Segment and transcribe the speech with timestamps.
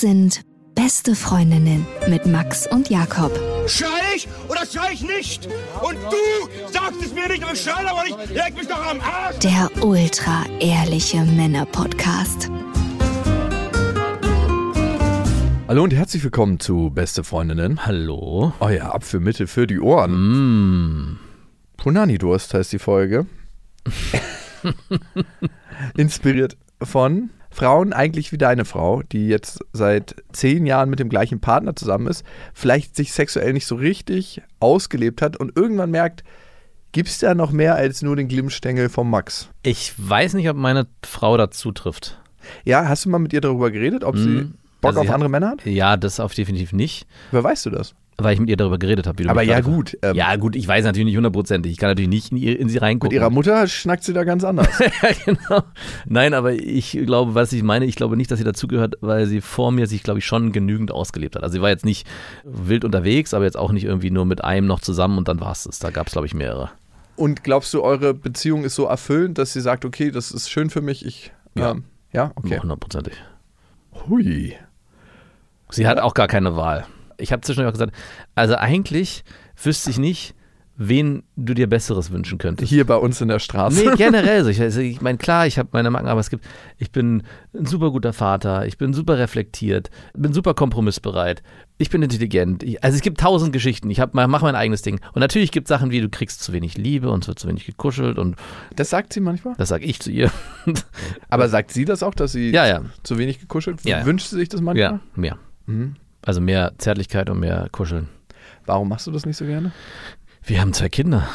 [0.00, 0.40] Das sind
[0.74, 3.38] beste Freundinnen mit Max und Jakob.
[3.66, 5.46] Schrei ich oder schrei ich nicht?
[5.82, 8.30] Und du sagst es mir nicht, aber ich schrei aber nicht.
[8.30, 9.40] Leg mich doch am Arsch.
[9.40, 12.50] Der ultra ehrliche Männer-Podcast.
[15.68, 17.84] Hallo und herzlich willkommen zu Beste Freundinnen.
[17.84, 18.54] Hallo.
[18.60, 21.12] Euer Apfelmittel für die Ohren.
[21.12, 21.18] Mm.
[21.76, 23.26] Punani-Durst heißt die Folge.
[25.94, 31.40] Inspiriert von Frauen, eigentlich wie deine Frau, die jetzt seit zehn Jahren mit dem gleichen
[31.40, 36.22] Partner zusammen ist, vielleicht sich sexuell nicht so richtig ausgelebt hat und irgendwann merkt,
[36.92, 39.48] gibt es da noch mehr als nur den Glimmstängel vom Max?
[39.62, 42.20] Ich weiß nicht, ob meine Frau dazu trifft.
[42.64, 44.54] Ja, hast du mal mit ihr darüber geredet, ob sie Mm.
[44.80, 45.66] Bock Also auf andere hat- Männer hat?
[45.66, 47.94] Ja, das auf definitiv nicht, Wer weißt du das?
[48.18, 49.18] Weil ich mit ihr darüber geredet habe.
[49.18, 51.72] wie du Aber ja gut, ähm, ja gut, ich weiß natürlich nicht hundertprozentig.
[51.72, 53.14] Ich kann natürlich nicht in, ihr, in sie Mit reingucken.
[53.14, 54.68] ihrer Mutter schnackt sie da ganz anders.
[54.78, 55.62] ja, genau.
[56.06, 59.40] Nein, aber ich glaube, was ich meine, ich glaube nicht, dass sie dazugehört, weil sie
[59.40, 61.42] vor mir sich, glaube ich, schon genügend ausgelebt hat.
[61.42, 62.06] Also sie war jetzt nicht
[62.44, 65.52] wild unterwegs, aber jetzt auch nicht irgendwie nur mit einem noch zusammen und dann war
[65.52, 65.78] es das.
[65.78, 66.70] Da gab es, glaube ich, mehrere.
[67.16, 70.70] Und glaubst du, eure Beziehung ist so erfüllend, dass sie sagt, okay, das ist schön
[70.70, 71.32] für mich, ich.
[71.54, 71.72] Ja.
[71.72, 72.58] Ähm, ja, okay.
[72.58, 73.14] Hundertprozentig.
[74.08, 74.56] Hui.
[75.70, 76.86] Sie hat auch gar keine Wahl.
[77.20, 77.94] Ich habe zwischendurch auch gesagt,
[78.34, 79.24] also eigentlich
[79.62, 80.34] wüsste ich nicht,
[80.82, 82.70] wen du dir Besseres wünschen könntest.
[82.70, 83.84] Hier bei uns in der Straße.
[83.84, 84.48] Nee, generell so.
[84.48, 86.42] Ich, also ich meine, klar, ich habe meine Macken, aber es gibt,
[86.78, 87.22] ich bin
[87.54, 91.42] ein super guter Vater, ich bin super reflektiert, bin super kompromissbereit,
[91.76, 92.62] ich bin intelligent.
[92.62, 93.90] Ich, also es gibt tausend Geschichten.
[93.90, 95.00] Ich hab, mache mein eigenes Ding.
[95.12, 97.48] Und natürlich gibt es Sachen wie, du kriegst zu wenig Liebe und es wird zu
[97.48, 98.36] wenig gekuschelt und
[98.74, 99.54] Das sagt sie manchmal.
[99.58, 100.30] das sage ich zu ihr.
[101.28, 102.82] Aber sagt sie das auch, dass sie Ja, ja.
[103.02, 103.84] zu wenig gekuschelt?
[103.84, 104.06] Ja, ja.
[104.06, 104.92] Wünscht sie sich das manchmal?
[104.92, 105.36] Ja, mehr.
[105.66, 105.96] Mhm.
[106.22, 108.08] Also mehr Zärtlichkeit und mehr Kuscheln.
[108.66, 109.72] Warum machst du das nicht so gerne?
[110.44, 111.28] Wir haben zwei Kinder.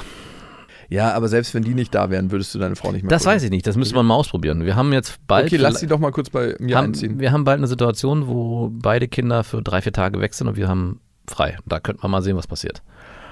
[0.89, 3.25] Ja, aber selbst wenn die nicht da wären, würdest du deine Frau nicht mehr Das
[3.25, 4.66] weiß ich nicht, das müsste man mal ausprobieren.
[4.66, 5.47] Wir haben jetzt bald.
[5.47, 7.19] Okay, lass sie doch mal kurz bei mir haben, einziehen.
[7.19, 10.58] Wir haben bald eine Situation, wo beide Kinder für drei, vier Tage weg sind und
[10.58, 11.58] wir haben frei.
[11.65, 12.83] Da könnte man mal sehen, was passiert.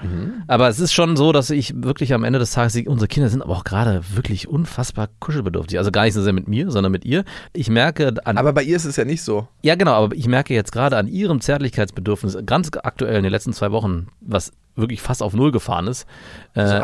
[0.04, 0.42] Mhm.
[0.46, 3.42] Aber es ist schon so, dass ich wirklich am Ende des Tages, unsere Kinder sind
[3.42, 5.78] aber auch gerade wirklich unfassbar kuschelbedürftig.
[5.78, 7.24] Also gar nicht so sehr mit mir, sondern mit ihr.
[7.52, 9.48] Ich merke an, Aber bei ihr ist es ja nicht so.
[9.62, 13.52] ja genau, aber ich merke jetzt gerade an ihrem Zärtlichkeitsbedürfnis, ganz aktuell in den letzten
[13.52, 16.06] zwei Wochen, was wirklich fast auf Null gefahren ist,
[16.54, 16.82] äh,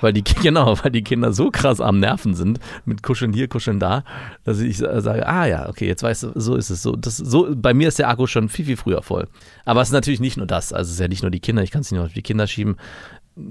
[0.00, 3.80] weil die genau, weil die Kinder so krass am Nerven sind mit Kuscheln hier, Kuscheln
[3.80, 4.04] da,
[4.44, 6.96] dass ich sage, ah ja, okay, jetzt weißt du, so ist es so.
[6.96, 9.28] Das, so bei mir ist der Akku schon viel viel früher voll.
[9.64, 11.62] Aber es ist natürlich nicht nur das, also es ist ja nicht nur die Kinder,
[11.62, 12.76] ich kann es nicht nur auf die Kinder schieben.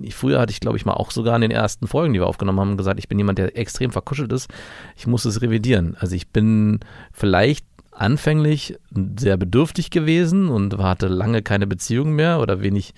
[0.01, 2.27] Ich, früher hatte ich, glaube ich, mal auch sogar in den ersten Folgen, die wir
[2.27, 4.49] aufgenommen haben, gesagt, ich bin jemand, der extrem verkuschelt ist.
[4.95, 5.95] Ich muss es revidieren.
[5.99, 8.77] Also ich bin vielleicht anfänglich
[9.17, 12.93] sehr bedürftig gewesen und hatte lange keine Beziehung mehr oder wenig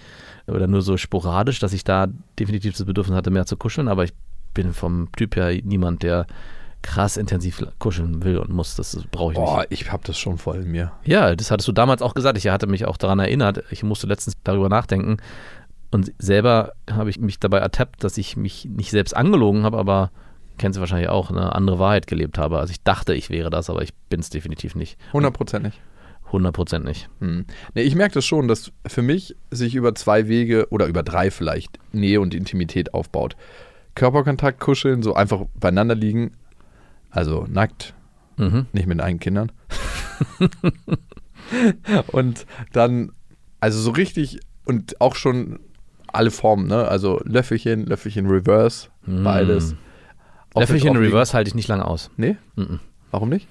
[0.47, 2.07] oder nur so sporadisch, dass ich da
[2.39, 3.87] definitiv das Bedürfnis hatte, mehr zu kuscheln.
[3.87, 4.13] Aber ich
[4.53, 6.27] bin vom Typ her niemand, der
[6.81, 8.75] krass intensiv kuscheln will und muss.
[8.75, 9.71] Das brauche ich Boah, nicht.
[9.71, 10.91] ich hab das schon voll in mir.
[11.03, 12.37] Ja, das hattest du damals auch gesagt.
[12.37, 13.63] Ich hatte mich auch daran erinnert.
[13.69, 15.17] Ich musste letztens darüber nachdenken.
[15.91, 20.11] Und selber habe ich mich dabei ertappt, dass ich mich nicht selbst angelogen habe, aber
[20.57, 22.59] kennst du wahrscheinlich auch, eine andere Wahrheit gelebt habe.
[22.59, 24.97] Also ich dachte, ich wäre das, aber ich bin es definitiv nicht.
[25.11, 25.81] Hundertprozentig.
[26.31, 27.09] 100 Prozent nicht.
[27.19, 27.45] Hm.
[27.73, 31.31] Nee, ich merke das schon, dass für mich sich über zwei Wege oder über drei
[31.31, 33.35] vielleicht Nähe und Intimität aufbaut.
[33.95, 36.31] Körperkontakt, kuscheln, so einfach beieinander liegen.
[37.09, 37.93] Also nackt,
[38.37, 38.65] Mhm.
[38.71, 39.51] nicht mit eigenen Kindern.
[42.07, 43.11] und dann,
[43.59, 45.59] also so richtig und auch schon
[46.07, 46.87] alle Formen, ne?
[46.87, 49.75] Also Löffelchen, Löffelchen Reverse, beides.
[50.53, 52.11] Auch Löffelchen Reverse halte ich nicht lange aus.
[52.17, 52.37] Nee?
[52.55, 52.79] Mhm.
[53.11, 53.47] Warum nicht?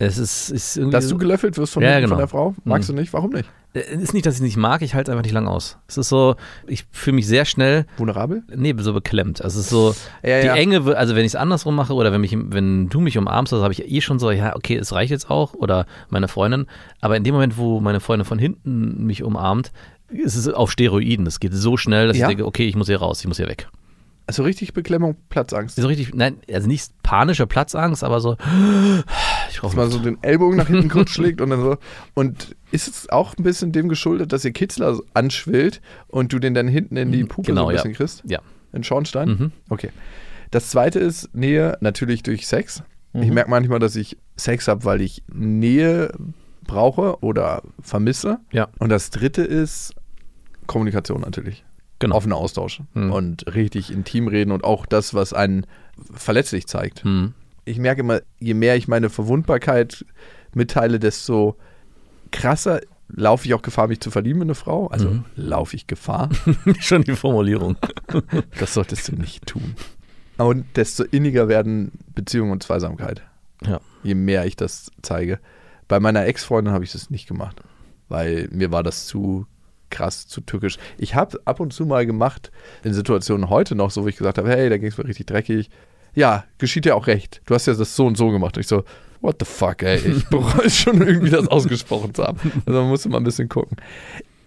[0.00, 0.92] Es ist, ist irgendwie.
[0.92, 2.16] Dass du gelöffelt wirst von, Ja, von genau.
[2.16, 2.54] der Frau?
[2.64, 2.94] Magst Mhm.
[2.96, 3.12] du nicht?
[3.12, 3.48] Warum nicht?
[3.74, 5.76] Es ist nicht, dass ich es nicht mag, ich halte es einfach nicht lang aus.
[5.88, 6.36] Es ist so,
[6.66, 8.42] ich fühle mich sehr schnell, Vulnerabel?
[8.54, 9.42] nee, so beklemmt.
[9.42, 10.54] Also es ist so, Ja, die ja.
[10.54, 13.60] Enge, also wenn ich es andersrum mache oder wenn, mich, wenn du mich umarmst, das
[13.62, 16.66] habe ich eh schon so, ja, okay, es reicht jetzt auch oder meine Freundin.
[17.00, 19.70] Aber in dem Moment, wo meine Freundin von hinten mich umarmt,
[20.08, 21.26] ist es auf Steroiden.
[21.26, 23.48] Es geht so schnell, dass ich denke, okay, ich muss hier raus, ich muss hier
[23.48, 23.68] weg.
[24.28, 25.76] Also richtig Beklemmung, Platzangst.
[25.76, 28.36] So richtig, nein, also nicht panische Platzangst, aber so,
[29.50, 31.78] ich brauche dass man so den Ellbogen nach hinten kurz schlägt und dann so.
[32.12, 36.52] Und ist es auch ein bisschen dem geschuldet, dass ihr Kitzler anschwillt und du den
[36.52, 37.82] dann hinten in die Puppe Genau, so ein ja.
[37.82, 38.22] bisschen kriegst?
[38.26, 38.40] Ja.
[38.74, 39.28] In Schornstein?
[39.30, 39.52] Mhm.
[39.70, 39.88] Okay.
[40.50, 42.82] Das zweite ist Nähe, natürlich durch Sex.
[43.14, 43.22] Mhm.
[43.22, 46.12] Ich merke manchmal, dass ich Sex habe, weil ich Nähe
[46.66, 48.40] brauche oder vermisse.
[48.52, 48.68] Ja.
[48.78, 49.94] Und das dritte ist
[50.66, 51.64] Kommunikation natürlich.
[52.00, 52.16] Genau.
[52.16, 52.80] Offener Austausch.
[52.94, 53.12] Mhm.
[53.12, 55.66] Und richtig intim reden und auch das, was einen
[56.12, 57.02] verletzlich zeigt.
[57.04, 57.34] Hm.
[57.64, 60.04] ich merke immer, je mehr ich meine Verwundbarkeit
[60.54, 61.56] mitteile, desto
[62.30, 64.86] krasser laufe ich auch Gefahr, mich zu verlieben in eine Frau.
[64.88, 65.24] Also Mhm.
[65.36, 66.28] laufe ich Gefahr.
[66.80, 67.76] Schon die Formulierung.
[68.58, 69.74] Das solltest du nicht tun.
[70.36, 73.22] Und desto inniger werden Beziehung und Zweisamkeit.
[73.66, 73.80] Ja.
[74.04, 75.40] Je mehr ich das zeige.
[75.88, 77.60] Bei meiner Ex-Freundin habe ich das nicht gemacht,
[78.08, 79.46] weil mir war das zu
[79.90, 80.78] krass, zu tückisch.
[80.98, 82.50] Ich habe ab und zu mal gemacht,
[82.84, 85.26] in Situationen heute noch, so wo ich gesagt habe, hey, da ging es mir richtig
[85.26, 85.70] dreckig.
[86.14, 87.40] Ja, geschieht ja auch recht.
[87.46, 88.56] Du hast ja das so und so gemacht.
[88.56, 88.84] Und ich so,
[89.20, 92.38] what the fuck, ey, ich bereue schon irgendwie das ausgesprochen zu haben.
[92.66, 93.76] Also man musste mal ein bisschen gucken.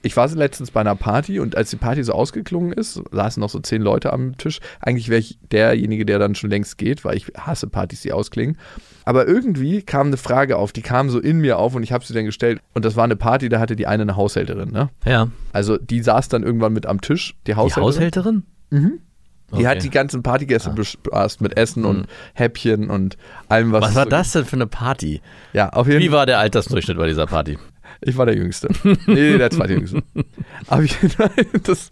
[0.03, 3.49] Ich war letztens bei einer Party und als die Party so ausgeklungen ist, saßen noch
[3.49, 4.59] so zehn Leute am Tisch.
[4.79, 8.57] Eigentlich wäre ich derjenige, der dann schon längst geht, weil ich hasse Partys, die ausklingen.
[9.05, 12.03] Aber irgendwie kam eine Frage auf, die kam so in mir auf und ich habe
[12.05, 12.59] sie dann gestellt.
[12.73, 14.89] Und das war eine Party, da hatte die eine eine Haushälterin, ne?
[15.05, 15.27] Ja.
[15.53, 17.83] Also die saß dann irgendwann mit am Tisch, die Die Haushälterin.
[17.95, 18.43] Haushälterin?
[18.71, 19.67] Die Okay.
[19.67, 23.17] hat die ganzen Partygäste bespaßt mit Essen und Häppchen und
[23.49, 23.81] allem, was.
[23.83, 25.19] Was war so- das denn für eine Party?
[25.51, 26.19] Ja, auf jeden Wie Fall.
[26.19, 27.57] war der Altersdurchschnitt bei dieser Party?
[28.03, 28.67] Ich war der Jüngste.
[29.05, 30.01] Nee, der zweitjüngste.
[30.67, 31.29] Auf jeden Fall,
[31.63, 31.89] das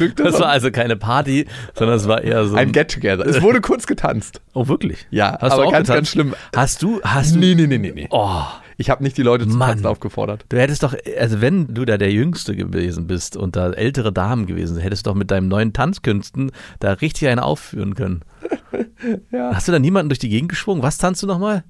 [0.00, 3.26] rückt Das war also keine Party, sondern es war eher so ein Get-Together.
[3.26, 4.40] Es wurde kurz getanzt.
[4.54, 5.06] Oh, wirklich?
[5.10, 5.88] Ja, Hast aber du auch ganz, getanzt?
[5.96, 6.34] ganz schlimm.
[6.56, 7.38] Hast du, hast du.
[7.38, 8.08] Nee, nee, nee, nee, nee.
[8.10, 8.42] Oh,
[8.78, 9.68] Ich habe nicht die Leute zum Mann.
[9.72, 10.46] Tanzen aufgefordert.
[10.48, 14.46] du hättest doch, also wenn du da der Jüngste gewesen bist und da ältere Damen
[14.46, 18.22] gewesen sind, hättest du doch mit deinen neuen Tanzkünsten da richtig einen aufführen können.
[19.32, 19.54] Ja.
[19.54, 20.82] Hast du da niemanden durch die Gegend geschwungen?
[20.82, 21.64] Was tanzt du nochmal?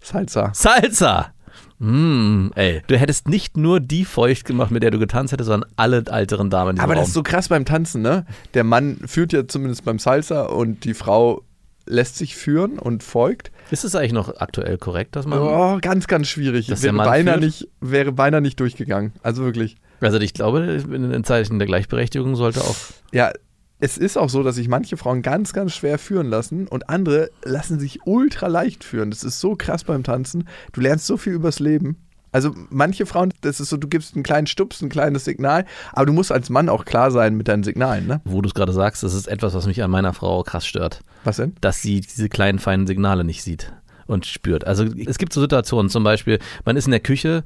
[0.00, 0.50] Salsa.
[0.54, 1.32] Salsa!
[1.78, 5.70] Mm, ey, du hättest nicht nur die feucht gemacht, mit der du getanzt hättest, sondern
[5.76, 7.08] alle älteren Damen in Aber das Raum.
[7.08, 8.26] ist so krass beim Tanzen, ne?
[8.54, 11.42] Der Mann führt ja zumindest beim Salsa und die Frau
[11.86, 13.50] lässt sich führen und folgt.
[13.70, 15.38] Ist es eigentlich noch aktuell korrekt, dass man.
[15.38, 16.68] Oh, ganz, ganz schwierig.
[16.82, 19.12] Wäre beinahe, nicht, wäre beinahe nicht durchgegangen.
[19.22, 19.76] Also wirklich.
[20.00, 22.76] Also ich glaube, in den Zeichen der Gleichberechtigung sollte auch.
[23.12, 23.32] Ja,
[23.80, 27.30] es ist auch so, dass sich manche Frauen ganz, ganz schwer führen lassen und andere
[27.44, 29.10] lassen sich ultra leicht führen.
[29.10, 30.48] Das ist so krass beim Tanzen.
[30.72, 31.96] Du lernst so viel übers Leben.
[32.30, 36.06] Also manche Frauen, das ist so, du gibst einen kleinen Stups, ein kleines Signal, aber
[36.06, 38.20] du musst als Mann auch klar sein mit deinen Signalen, ne?
[38.24, 41.00] Wo du es gerade sagst, das ist etwas, was mich an meiner Frau krass stört.
[41.24, 41.54] Was denn?
[41.62, 43.72] dass sie diese kleinen feinen Signale nicht sieht
[44.06, 44.66] und spürt.
[44.66, 47.44] Also es gibt so Situationen, zum Beispiel, man ist in der Küche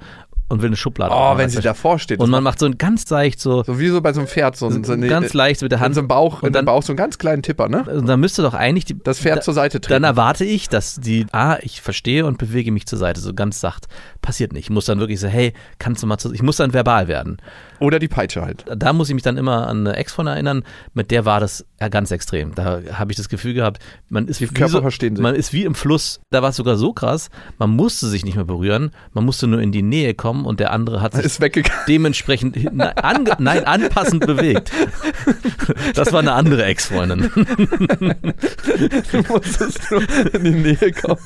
[0.53, 2.21] und will eine Schublade Oh, wenn sie davor steht.
[2.21, 4.57] und man macht so ein ganz leicht so, So wie so bei so einem Pferd,
[4.57, 5.95] so, so eine, ganz leicht mit der in Hand.
[5.95, 7.85] so einem Bauch, in und dann, Bauch so einen ganz kleinen Tipper, ne?
[7.85, 10.05] und dann müsste doch eigentlich die, Das Pferd da, zur Seite Dann treten.
[10.05, 13.89] erwarte ich, dass die, ah, ich verstehe und bewege mich zur Seite, so ganz sacht.
[14.21, 14.65] Passiert nicht.
[14.65, 17.39] Ich muss dann wirklich so, hey, kannst du mal zu, ich muss dann verbal werden.
[17.81, 18.65] Oder die Peitsche halt.
[18.77, 20.63] Da muss ich mich dann immer an eine Ex von erinnern,
[20.95, 22.55] mit der war das ja ganz extrem.
[22.55, 25.23] Da habe ich das Gefühl gehabt, man ist wie, Körper so, verstehen sich.
[25.23, 26.21] man ist wie im Fluss.
[26.31, 29.61] Da war es sogar so krass, man musste sich nicht mehr berühren, man musste nur
[29.61, 31.81] in die Nähe kommen und der andere hat sich Ist weggegangen.
[31.89, 32.57] dementsprechend
[33.03, 34.71] ange, nein, anpassend bewegt.
[35.95, 37.31] Das war eine andere Ex-Freundin.
[39.13, 40.03] Du musstest nur
[40.35, 41.21] in die Nähe kommen.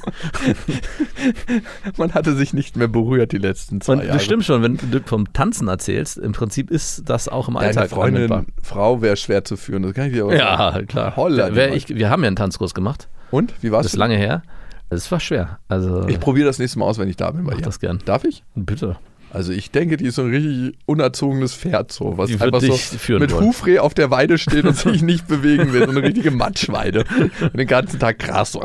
[1.96, 4.12] Man hatte sich nicht mehr berührt die letzten zwei Und Jahre.
[4.14, 7.66] das stimmt schon, wenn du vom Tanzen erzählst, im Prinzip ist das auch im Deine
[7.68, 8.54] Alltag Freundin, anwendbar.
[8.62, 10.86] Frau wäre schwer zu führen, das kann ich dir aber Ja, sagen.
[10.86, 11.16] klar.
[11.16, 13.08] Holla, Wer, ich, wir haben ja einen Tanzkurs gemacht.
[13.30, 13.84] Und, wie war's?
[13.84, 14.42] Das ist lange her.
[14.88, 15.58] Es war schwer.
[15.68, 17.64] Also Ich probiere das nächste Mal aus, wenn ich da bin bei mach ihr.
[17.64, 17.98] das gern.
[18.04, 18.44] Darf ich?
[18.54, 18.96] Bitte.
[19.32, 23.32] Also ich denke, die ist so ein richtig unerzogenes Pferd, so, was einfach so mit
[23.32, 23.44] wollen.
[23.44, 25.84] Hufreh auf der Weide steht und sich nicht bewegen will.
[25.84, 27.04] So eine richtige Matschweide.
[27.40, 28.52] Und den ganzen Tag Gras.
[28.52, 28.62] So.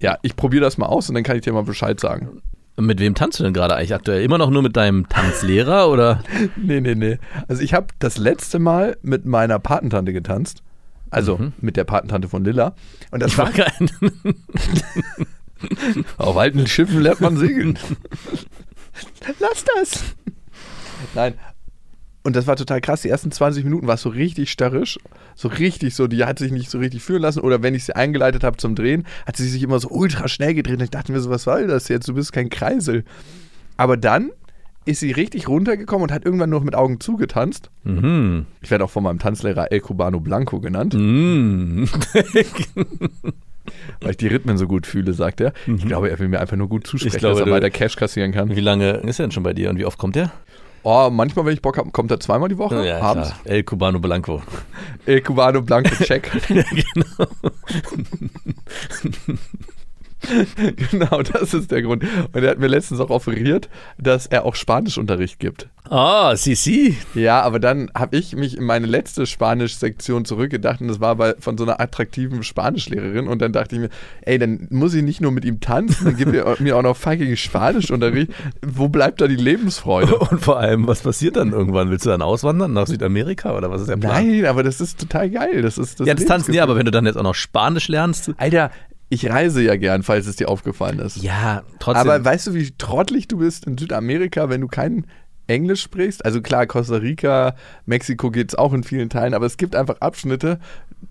[0.00, 2.42] Ja, ich probiere das mal aus und dann kann ich dir mal Bescheid sagen.
[2.76, 4.22] Mit wem tanzt du denn gerade eigentlich aktuell?
[4.22, 6.22] Immer noch nur mit deinem Tanzlehrer oder?
[6.56, 7.18] Nee, nee, nee.
[7.48, 10.62] Also ich habe das letzte Mal mit meiner Patentante getanzt.
[11.10, 11.52] Also Mhm.
[11.60, 12.74] mit der Patentante von Lilla.
[13.12, 13.88] Und das war kein.
[16.18, 17.78] Auf alten Schiffen lernt man segeln.
[19.38, 20.04] Lass das.
[21.14, 21.34] Nein.
[22.26, 23.02] Und das war total krass.
[23.02, 24.98] Die ersten 20 Minuten war es so richtig starrisch.
[25.34, 27.40] So richtig so, die hat sich nicht so richtig führen lassen.
[27.40, 30.54] Oder wenn ich sie eingeleitet habe zum Drehen, hat sie sich immer so ultra schnell
[30.54, 30.78] gedreht.
[30.78, 32.08] Und ich dachte mir so, was soll das jetzt?
[32.08, 33.04] Du bist kein Kreisel.
[33.76, 34.30] Aber dann
[34.86, 37.70] ist sie richtig runtergekommen und hat irgendwann nur noch mit Augen zugetanzt.
[37.84, 38.46] Mhm.
[38.62, 41.88] Ich werde auch von meinem Tanzlehrer El Cubano Blanco genannt, Mhm.
[44.00, 45.52] weil ich die Rhythmen so gut fühle, sagt er.
[45.66, 47.96] Ich glaube, er will mir einfach nur gut zusprechen, Ich glaube, dass er weiter Cash
[47.96, 48.54] kassieren kann.
[48.54, 50.32] Wie lange ist er denn schon bei dir und wie oft kommt er?
[50.86, 53.30] Oh, manchmal, wenn ich Bock habe, kommt er zweimal die Woche, abends.
[53.30, 53.40] klar.
[53.46, 54.42] El Cubano Blanco.
[55.06, 56.30] El Cubano Blanco Check.
[56.50, 57.26] ja, genau.
[60.90, 62.04] genau, das ist der Grund.
[62.32, 65.68] Und er hat mir letztens auch offeriert, dass er auch Spanischunterricht gibt.
[65.90, 66.96] Ah, si, si.
[67.14, 71.34] Ja, aber dann habe ich mich in meine letzte Spanisch-Sektion zurückgedacht und das war bei,
[71.38, 73.90] von so einer attraktiven Spanischlehrerin und dann dachte ich mir,
[74.22, 76.96] ey, dann muss ich nicht nur mit ihm tanzen, dann gibt er mir auch noch
[76.96, 78.32] fucking Spanischunterricht.
[78.66, 80.16] Wo bleibt da die Lebensfreude?
[80.30, 81.90] Und vor allem, was passiert dann irgendwann?
[81.90, 84.26] Willst du dann auswandern nach Südamerika oder was ist der Plan?
[84.26, 85.60] Nein, aber das ist total geil.
[85.60, 87.88] Das ist das Ja, das Tanzen ja, aber wenn du dann jetzt auch noch Spanisch
[87.88, 88.30] lernst.
[88.38, 88.70] Alter,
[89.08, 91.22] ich reise ja gern, falls es dir aufgefallen ist.
[91.22, 92.00] Ja, trotzdem.
[92.10, 95.06] Aber weißt du, wie trottelig du bist in Südamerika, wenn du kein
[95.46, 96.24] Englisch sprichst?
[96.24, 97.54] Also klar, Costa Rica,
[97.86, 100.58] Mexiko geht es auch in vielen Teilen, aber es gibt einfach Abschnitte,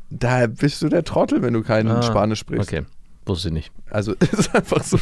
[0.09, 2.67] da bist du der Trottel, wenn du kein Ah, Spanisch sprichst.
[2.71, 2.83] Okay.
[3.25, 3.71] Wusste ich nicht.
[3.89, 4.97] Also es ist einfach so.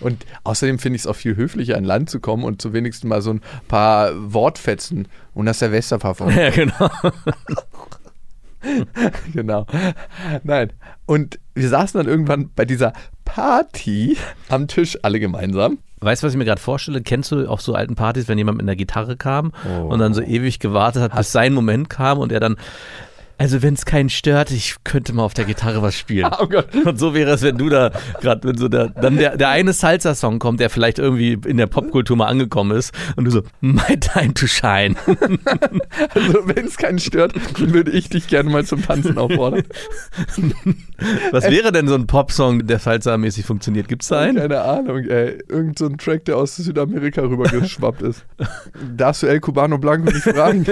[0.00, 3.08] Und außerdem finde ich es auch viel höflicher, an Land zu kommen und zu wenigstens
[3.08, 6.28] mal so ein paar Wortfetzen und das Silvesterpfeffer.
[6.36, 6.90] Ja, genau.
[9.32, 9.66] genau.
[10.42, 10.72] Nein.
[11.06, 12.92] Und wir saßen dann irgendwann bei dieser
[13.24, 14.16] Party
[14.48, 15.78] am Tisch alle gemeinsam.
[16.00, 17.02] Weißt du, was ich mir gerade vorstelle?
[17.02, 19.52] Kennst du auf so alten Partys, wenn jemand mit einer Gitarre kam
[19.86, 22.56] und dann so ewig gewartet hat, bis sein Moment kam und er dann,
[23.40, 26.30] also wenn es keinen stört, ich könnte mal auf der Gitarre was spielen.
[26.40, 26.74] Oh Gott.
[26.74, 29.72] Und so wäre es, wenn du da gerade, wenn so der, dann der, der eine
[29.72, 33.98] Salsa-Song kommt, der vielleicht irgendwie in der Popkultur mal angekommen ist und du so, my
[33.98, 34.94] time to shine.
[36.14, 39.64] Also wenn es keinen stört, dann würde ich dich gerne mal zum Tanzen auffordern.
[41.30, 43.88] Was wäre denn so ein Popsong, der Salsa-mäßig funktioniert?
[43.88, 44.36] Gibt's da einen?
[44.36, 45.38] Keine Ahnung, ey.
[45.48, 48.24] Irgend so ein Track, der aus Südamerika rübergeschwappt ist.
[48.96, 50.66] Darfst du El Cubano Blanco nicht fragen?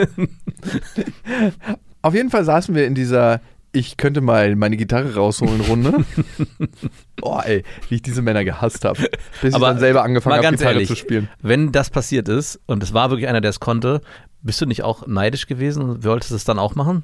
[2.09, 5.93] Auf jeden Fall saßen wir in dieser ich könnte mal meine Gitarre rausholen Runde.
[7.17, 9.11] Boah, ey, wie ich diese Männer gehasst habe.
[9.43, 11.29] Bis Aber ich dann selber angefangen habe, ganz Gitarre ehrlich, zu spielen.
[11.43, 14.01] Wenn das passiert ist und es war wirklich einer, der es konnte,
[14.43, 17.03] bist du nicht auch neidisch gewesen und wolltest es dann auch machen?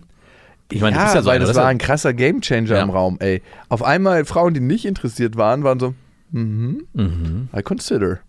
[0.71, 2.83] Ich meine, ja, du bist ja so weil das war ein krasser Gamechanger Ja.
[2.83, 3.43] im Raum, ey.
[3.69, 5.95] Auf einmal Frauen, die nicht interessiert waren, waren so,
[6.31, 7.49] mhm, ja, mhm.
[7.55, 8.21] I consider.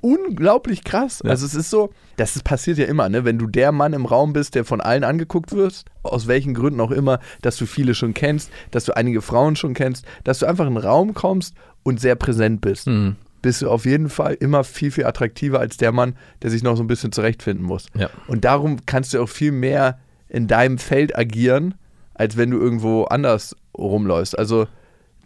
[0.00, 1.20] Unglaublich krass.
[1.24, 1.30] Ja.
[1.30, 3.24] Also es ist so, das ist, passiert ja immer, ne?
[3.24, 6.80] Wenn du der Mann im Raum bist, der von allen angeguckt wirst, aus welchen Gründen
[6.80, 10.46] auch immer, dass du viele schon kennst, dass du einige Frauen schon kennst, dass du
[10.46, 12.86] einfach in einen Raum kommst und sehr präsent bist.
[12.86, 13.16] Mhm.
[13.42, 16.76] Bist du auf jeden Fall immer viel, viel attraktiver als der Mann, der sich noch
[16.76, 17.86] so ein bisschen zurechtfinden muss.
[17.94, 18.10] Ja.
[18.26, 21.74] Und darum kannst du auch viel mehr in deinem Feld agieren,
[22.14, 24.38] als wenn du irgendwo anders rumläufst.
[24.38, 24.66] Also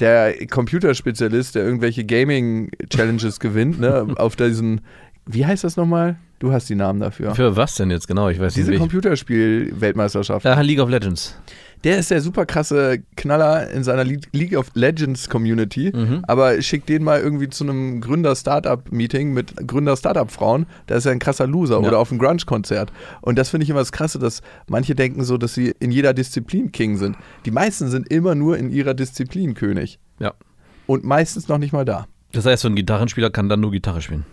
[0.00, 4.80] der Computerspezialist, der irgendwelche Gaming-Challenges gewinnt, ne, auf diesen,
[5.26, 6.16] wie heißt das nochmal?
[6.38, 7.34] Du hast die Namen dafür.
[7.34, 8.28] Für was denn jetzt genau?
[8.28, 8.76] Ich weiß Diese nicht.
[8.76, 10.44] ich- Computerspiel-Weltmeisterschaft.
[10.44, 11.36] Ja, League of Legends.
[11.84, 15.92] Der ist der super krasse Knaller in seiner Le League of Legends Community,
[16.26, 21.46] aber schickt den mal irgendwie zu einem Gründer-Startup-Meeting mit Gründer-Startup-Frauen, da ist er ein krasser
[21.46, 21.86] Loser Ja.
[21.86, 22.90] oder auf einem Grunge-Konzert.
[23.20, 26.14] Und das finde ich immer das Krasse, dass manche denken so, dass sie in jeder
[26.14, 27.16] Disziplin King sind.
[27.44, 30.32] Die meisten sind immer nur in ihrer Disziplin König Ja.
[30.86, 32.06] und meistens noch nicht mal da.
[32.32, 34.24] Das heißt, so ein Gitarrenspieler kann dann nur Gitarre spielen.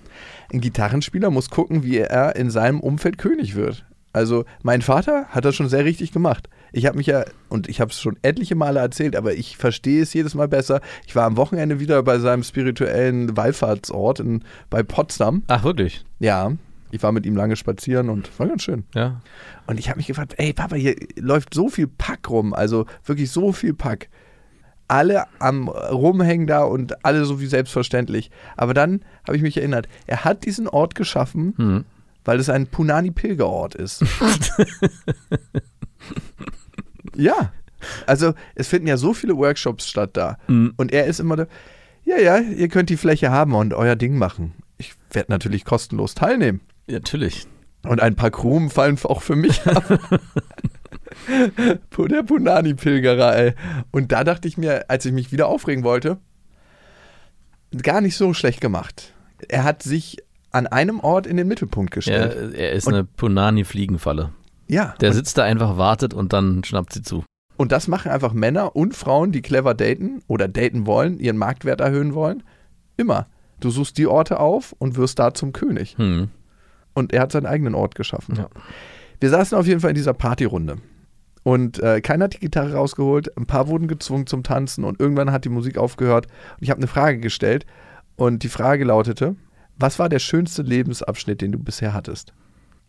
[0.51, 3.86] Ein Gitarrenspieler muss gucken, wie er in seinem Umfeld König wird.
[4.13, 6.50] Also mein Vater hat das schon sehr richtig gemacht.
[6.74, 10.01] Ich habe mich ja, und ich habe es schon etliche Male erzählt, aber ich verstehe
[10.01, 10.81] es jedes Mal besser.
[11.08, 15.43] Ich war am Wochenende wieder bei seinem spirituellen Wallfahrtsort in, bei Potsdam.
[15.48, 16.03] Ach, wirklich?
[16.20, 16.51] Ja,
[16.91, 18.84] ich war mit ihm lange spazieren und war ganz schön.
[18.93, 19.22] Ja.
[19.67, 23.31] Und ich habe mich gefragt, ey Papa, hier läuft so viel Pack rum, also wirklich
[23.31, 24.10] so viel Pack.
[24.91, 28.29] Alle am Rumhängen da und alle so wie selbstverständlich.
[28.57, 31.86] Aber dann habe ich mich erinnert, er hat diesen Ort geschaffen, Hm.
[32.25, 34.03] weil es ein Punani-Pilgerort ist.
[37.15, 37.51] ja.
[38.05, 40.38] Also es finden ja so viele Workshops statt da.
[40.48, 40.74] Mhm.
[40.77, 41.48] Und er ist immer da,
[42.03, 44.53] ja, ja, ihr könnt die Fläche haben und euer Ding machen.
[44.77, 46.62] Ich werde natürlich kostenlos teilnehmen.
[46.88, 47.48] Ja, natürlich.
[47.83, 49.86] Und ein paar Krumen fallen auch für mich ab.
[51.27, 53.53] Der Punani-Pilgerer, ey.
[53.91, 56.17] Und da dachte ich mir, als ich mich wieder aufregen wollte,
[57.81, 59.13] gar nicht so schlecht gemacht.
[59.47, 60.17] Er hat sich
[60.51, 62.53] an einem Ort in den Mittelpunkt gestellt.
[62.55, 64.31] er ist Und- eine Punani-Fliegenfalle.
[64.67, 64.95] Ja.
[65.01, 67.23] Der sitzt da einfach, wartet und dann schnappt sie zu.
[67.57, 71.79] und das machen einfach Männer und Frauen, die clever daten oder daten wollen, ihren Marktwert
[71.81, 72.41] erhöhen wollen.
[72.97, 73.27] Immer.
[73.59, 75.95] Du suchst die Orte auf und wirst da zum König.
[75.97, 76.29] Hm.
[76.95, 78.35] Und er hat seinen eigenen Ort geschaffen.
[78.35, 78.47] Ja.
[79.19, 80.77] Wir saßen auf jeden Fall in dieser Partyrunde.
[81.43, 85.31] Und äh, keiner hat die Gitarre rausgeholt, ein paar wurden gezwungen zum Tanzen und irgendwann
[85.31, 86.27] hat die Musik aufgehört.
[86.27, 87.65] Und ich habe eine Frage gestellt
[88.15, 89.36] und die Frage lautete,
[89.77, 92.33] was war der schönste Lebensabschnitt, den du bisher hattest?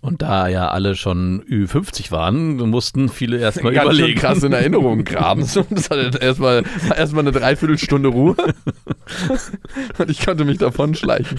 [0.02, 4.21] Und da ja alle schon Ü50 waren, mussten viele erstmal Ganz schön überlegen.
[4.21, 5.42] krass in Erinnerungen graben.
[5.42, 6.64] Das hatte erstmal
[6.97, 8.35] erst mal eine Dreiviertelstunde Ruhe.
[9.99, 11.38] Und ich konnte mich davon schleichen.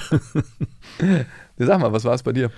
[1.57, 2.51] Sag mal, was war es bei dir?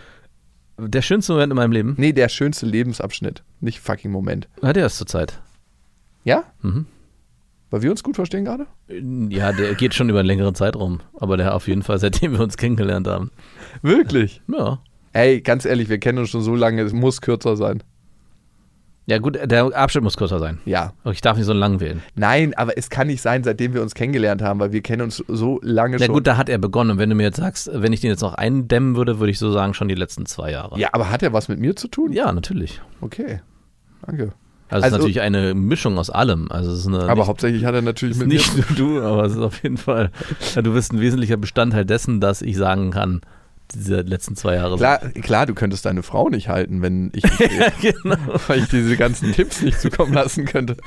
[0.77, 3.43] Der schönste Moment in meinem Leben Nee, der schönste Lebensabschnitt.
[3.61, 4.47] Nicht fucking Moment.
[4.61, 5.41] hat er erst zur Zeit.
[6.23, 6.43] Ja?
[6.61, 6.85] Mhm.
[7.69, 8.67] Weil wir uns gut verstehen gerade?
[9.29, 11.01] Ja, der geht schon über einen längeren Zeitraum.
[11.19, 13.31] Aber der auf jeden Fall, seitdem wir uns kennengelernt haben.
[13.81, 14.41] Wirklich?
[14.47, 14.79] Ja.
[15.13, 17.81] Ey, ganz ehrlich, wir kennen uns schon so lange, es muss kürzer sein.
[19.07, 20.57] Ja, gut, der Abschnitt muss kürzer sein.
[20.65, 20.93] Ja.
[21.11, 22.01] Ich darf nicht so lang wählen.
[22.15, 25.23] Nein, aber es kann nicht sein, seitdem wir uns kennengelernt haben, weil wir kennen uns
[25.27, 26.15] so lange Ja, schon.
[26.15, 26.91] gut, da hat er begonnen.
[26.91, 29.37] Und wenn du mir jetzt sagst, wenn ich den jetzt noch eindämmen würde, würde ich
[29.37, 30.79] so sagen, schon die letzten zwei Jahre.
[30.79, 32.13] ja, aber hat er was mit mir zu tun?
[32.13, 32.81] Ja, natürlich.
[33.01, 33.41] Okay.
[34.05, 34.23] Danke.
[34.23, 34.33] Also,
[34.69, 36.51] es Also- ist natürlich eine Mischung aus allem.
[36.51, 38.63] Also es ist eine, Aber nicht, hauptsächlich hat er natürlich mit nicht mir.
[38.75, 40.09] nur du, aber es ist auf jeden Fall,
[40.55, 43.21] ja, du bist ein wesentlicher Bestandteil dessen, dass ich sagen kann,
[43.73, 47.49] diese letzten zwei Jahre Klar, klar, du könntest deine Frau nicht halten, wenn ich sind.
[48.03, 48.17] genau.
[48.47, 50.77] weil ich diese ganzen Tipps nicht zukommen lassen könnte.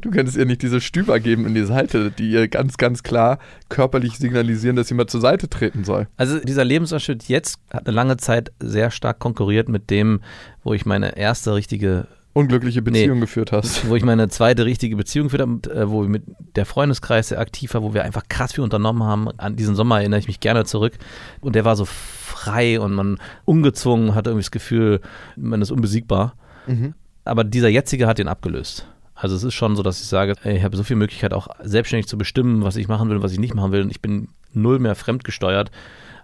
[0.00, 3.38] Du könntest ihr nicht diese Stüber geben in die Seite, die ihr ganz, ganz klar
[3.68, 6.06] körperlich signalisieren, dass sie mal zur Seite treten soll.
[6.16, 10.20] Also dieser Lebensabschnitt jetzt hat eine lange Zeit sehr stark konkurriert mit dem,
[10.62, 13.88] wo ich meine erste richtige Unglückliche Beziehung geführt hast.
[13.88, 16.22] wo ich meine zweite richtige Beziehung geführt habe, äh, wo mit
[16.56, 19.28] der Freundeskreis sehr aktiv war, wo wir einfach krass viel unternommen haben.
[19.38, 20.94] An diesen Sommer erinnere ich mich gerne zurück.
[21.40, 25.00] Und der war so frei und man ungezwungen, hatte irgendwie das Gefühl,
[25.36, 26.34] man ist unbesiegbar.
[26.66, 26.94] Mhm.
[27.24, 28.88] Aber dieser jetzige hat den abgelöst.
[29.14, 32.08] Also es ist schon so, dass ich sage, ich habe so viel Möglichkeit auch selbstständig
[32.08, 33.82] zu bestimmen, was ich machen will und was ich nicht machen will.
[33.82, 35.70] Und ich bin null mehr fremdgesteuert,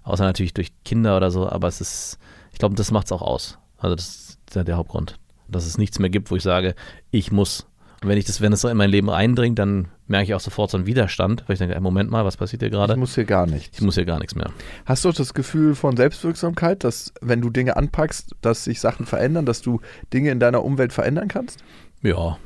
[0.04, 1.48] außer natürlich durch Kinder oder so.
[1.48, 2.18] Aber es ist,
[2.50, 3.58] ich glaube, das macht es auch aus.
[3.76, 6.74] Also das ist ja der Hauptgrund dass es nichts mehr gibt, wo ich sage,
[7.10, 7.66] ich muss.
[8.02, 10.40] Und wenn ich das, wenn es so in mein Leben eindringt, dann merke ich auch
[10.40, 12.92] sofort so einen Widerstand, weil ich denke, Moment mal, was passiert hier gerade?
[12.92, 13.76] Ich muss hier gar nichts.
[13.76, 14.50] Ich muss hier gar nichts mehr.
[14.84, 19.04] Hast du auch das Gefühl von Selbstwirksamkeit, dass wenn du Dinge anpackst, dass sich Sachen
[19.04, 19.80] verändern, dass du
[20.12, 21.64] Dinge in deiner Umwelt verändern kannst?
[22.02, 22.38] Ja.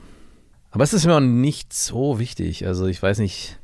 [0.70, 2.66] Aber es ist mir auch nicht so wichtig.
[2.66, 3.58] Also ich weiß nicht,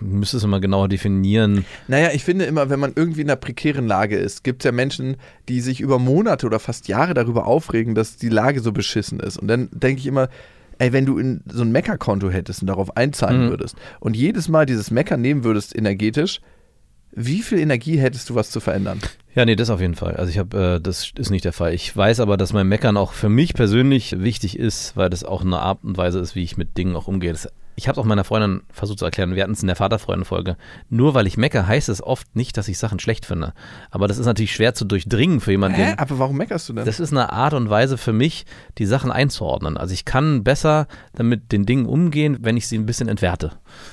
[0.00, 1.64] müsstest du mal genauer definieren.
[1.88, 4.72] Naja, ich finde immer, wenn man irgendwie in einer prekären Lage ist, gibt es ja
[4.72, 5.16] Menschen,
[5.48, 9.36] die sich über Monate oder fast Jahre darüber aufregen, dass die Lage so beschissen ist.
[9.38, 10.28] Und dann denke ich immer,
[10.78, 13.50] ey, wenn du in so ein Meckerkonto hättest und darauf einzahlen Mhm.
[13.50, 16.40] würdest und jedes Mal dieses Meckern nehmen würdest energetisch,
[17.12, 19.00] wie viel Energie hättest du, was zu verändern?
[19.34, 20.14] Ja, nee, das auf jeden Fall.
[20.16, 21.72] Also ich habe, äh, das ist nicht der Fall.
[21.74, 25.42] Ich weiß aber, dass mein Meckern auch für mich persönlich wichtig ist, weil das auch
[25.42, 27.32] eine Art und Weise ist, wie ich mit Dingen auch umgehe.
[27.32, 27.48] Das,
[27.78, 29.36] ich habe es auch meiner Freundin versucht zu erklären.
[29.36, 30.56] Wir hatten es in der Vaterfreundenfolge.
[30.90, 33.54] Nur weil ich meckere, heißt es oft nicht, dass ich Sachen schlecht finde.
[33.92, 35.94] Aber das ist natürlich schwer zu durchdringen für jemanden, Hä?
[35.96, 36.84] Aber warum meckerst du denn?
[36.84, 38.46] Das ist eine Art und Weise für mich,
[38.78, 39.76] die Sachen einzuordnen.
[39.76, 43.52] Also ich kann besser damit den Dingen umgehen, wenn ich sie ein bisschen entwerte.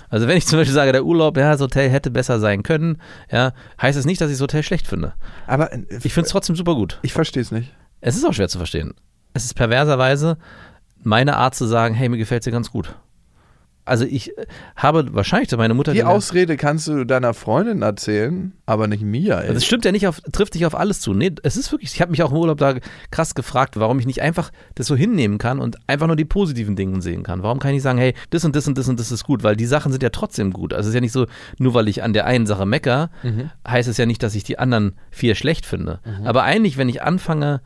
[0.10, 2.98] Also wenn ich zum Beispiel sage, der Urlaub, ja, das Hotel hätte besser sein können,
[3.32, 5.14] ja, heißt es nicht, dass ich das Hotel schlecht finde.
[5.46, 6.98] aber äh, Ich finde es trotzdem super gut.
[7.04, 7.72] ich verstehe es nicht.
[8.02, 8.96] Es ist auch schwer zu verstehen.
[9.34, 10.38] Es ist perverserweise
[11.04, 12.96] meine Art zu sagen, hey, mir gefällt sie ganz gut.
[13.86, 14.46] Also ich äh,
[14.76, 19.04] habe wahrscheinlich zu meiner Mutter Die gelernt- Ausrede kannst du deiner Freundin erzählen, aber nicht
[19.04, 19.42] mir, ey.
[19.48, 21.14] Also es stimmt ja nicht auf, trifft nicht auf alles zu.
[21.14, 22.76] Nee, es ist wirklich, ich habe mich auch im Urlaub da
[23.12, 26.76] krass gefragt, warum ich nicht einfach das so hinnehmen kann und einfach nur die positiven
[26.76, 27.44] Dinge sehen kann.
[27.44, 29.44] Warum kann ich nicht sagen, hey, das und das und das und das ist gut,
[29.44, 30.74] weil die Sachen sind ja trotzdem gut.
[30.74, 31.28] Also es ist ja nicht so,
[31.60, 33.12] nur weil ich an der einen Sache mecker,
[33.68, 36.00] heißt es ja nicht, dass ich die anderen vier schlecht finde.
[36.24, 37.62] Aber eigentlich, wenn ich anfange,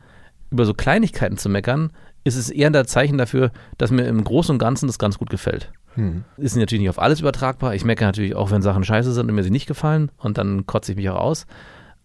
[0.50, 1.92] über so Kleinigkeiten zu meckern,
[2.24, 5.30] ist es eher ein Zeichen dafür, dass mir im Großen und Ganzen das ganz gut
[5.30, 5.72] gefällt.
[5.94, 6.24] Hm.
[6.36, 7.74] Ist natürlich nicht auf alles übertragbar.
[7.74, 10.66] Ich meckere natürlich auch, wenn Sachen scheiße sind und mir sie nicht gefallen und dann
[10.66, 11.46] kotze ich mich auch aus.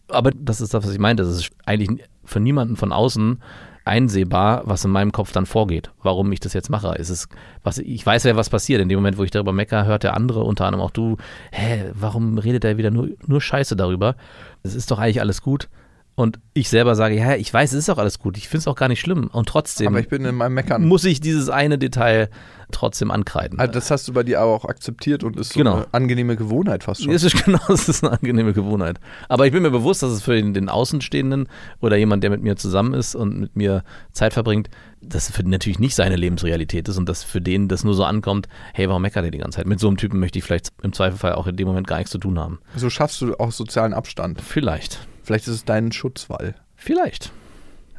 [0.08, 1.24] Aber das ist das, was ich meinte.
[1.24, 3.42] Das ist eigentlich für niemanden von außen
[3.86, 6.96] einsehbar, was in meinem Kopf dann vorgeht, warum ich das jetzt mache.
[6.96, 7.30] Ist es,
[7.64, 8.82] was, ich weiß ja, was passiert.
[8.82, 11.18] In dem Moment, wo ich darüber meckere, hört der andere, unter anderem auch du,
[11.52, 14.16] hä, warum redet er wieder nur, nur Scheiße darüber?
[14.64, 15.70] Es ist doch eigentlich alles gut.
[16.16, 18.38] Und ich selber sage, ja, ich weiß, es ist auch alles gut.
[18.38, 19.28] Ich finde es auch gar nicht schlimm.
[19.34, 20.88] Und trotzdem aber ich bin in meinem Meckern.
[20.88, 22.30] muss ich dieses eine Detail
[22.72, 23.60] trotzdem ankreiden.
[23.60, 25.76] Also das hast du bei dir aber auch akzeptiert und ist so Genau.
[25.76, 27.12] eine angenehme Gewohnheit fast schon.
[27.14, 28.98] Es ist genau, es ist eine angenehme Gewohnheit.
[29.28, 31.50] Aber ich bin mir bewusst, dass es für den, den Außenstehenden
[31.82, 34.70] oder jemand, der mit mir zusammen ist und mit mir Zeit verbringt,
[35.02, 38.48] dass für natürlich nicht seine Lebensrealität ist und dass für den das nur so ankommt,
[38.74, 39.68] hey, warum meckert er die ganze Zeit?
[39.68, 42.12] Mit so einem Typen möchte ich vielleicht im Zweifelfall auch in dem Moment gar nichts
[42.12, 42.60] zu tun haben.
[42.78, 44.42] So schaffst du auch sozialen Abstand.
[44.42, 45.06] Vielleicht.
[45.26, 46.54] Vielleicht ist es dein Schutzwall.
[46.76, 47.32] Vielleicht.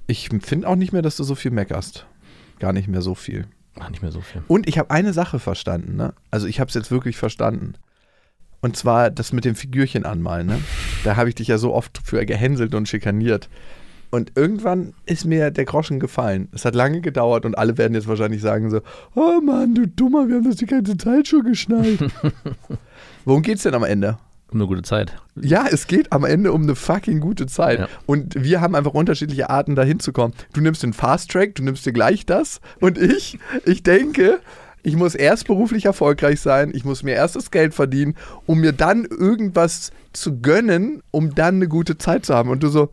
[0.07, 2.07] Ich finde auch nicht mehr, dass du so viel meckerst.
[2.61, 3.47] Gar nicht mehr so viel.
[3.79, 4.43] Ach, nicht mehr so viel.
[4.47, 6.15] Und ich habe eine Sache verstanden, ne?
[6.31, 7.75] Also ich habe es jetzt wirklich verstanden.
[8.61, 10.61] Und zwar das mit dem Figürchen anmalen, ne?
[11.03, 13.51] Da habe ich dich ja so oft für gehänselt und schikaniert.
[14.11, 16.49] Und irgendwann ist mir der Groschen gefallen.
[16.53, 18.81] Es hat lange gedauert und alle werden jetzt wahrscheinlich sagen so,
[19.17, 21.99] oh Mann, du Dummer, wir haben das die ganze Zeit schon geschnallt.
[23.25, 24.17] Worum geht's denn am Ende?
[24.57, 25.15] Um eine gute Zeit.
[25.39, 27.81] Ja, es geht am Ende um eine fucking gute Zeit.
[27.81, 27.89] Ja.
[28.07, 30.35] Und wir haben einfach unterschiedliche Arten, da hinzukommen.
[30.55, 32.63] Du nimmst den Fast Track, du nimmst dir gleich das.
[32.81, 34.41] Und ich, ich denke,
[34.83, 38.15] ich muss erst beruflich erfolgreich sein, ich muss mir erst das Geld verdienen,
[38.47, 42.49] um mir dann irgendwas zu gönnen, um dann eine gute Zeit zu haben.
[42.49, 42.89] Und du so,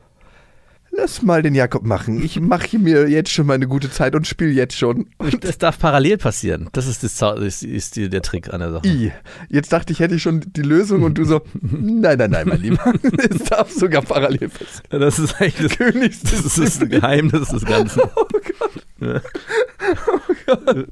[0.95, 2.23] lass mal den Jakob machen.
[2.23, 5.07] Ich mache mir jetzt schon mal eine gute Zeit und spiele jetzt schon.
[5.41, 6.69] Das darf parallel passieren.
[6.73, 8.87] Das ist, das, Zau- ist, die, der Trick an der Sache.
[8.87, 9.11] I.
[9.49, 12.61] Jetzt dachte ich, hätte ich schon die Lösung und du so, nein, nein, nein, mein
[12.61, 12.93] Lieber.
[13.29, 15.01] Es darf sogar parallel passieren.
[15.01, 18.01] Das ist eigentlich das, Königs das, ist das Geheimnis des Ganzen.
[18.15, 18.83] Oh Gott.
[19.01, 19.21] Ja.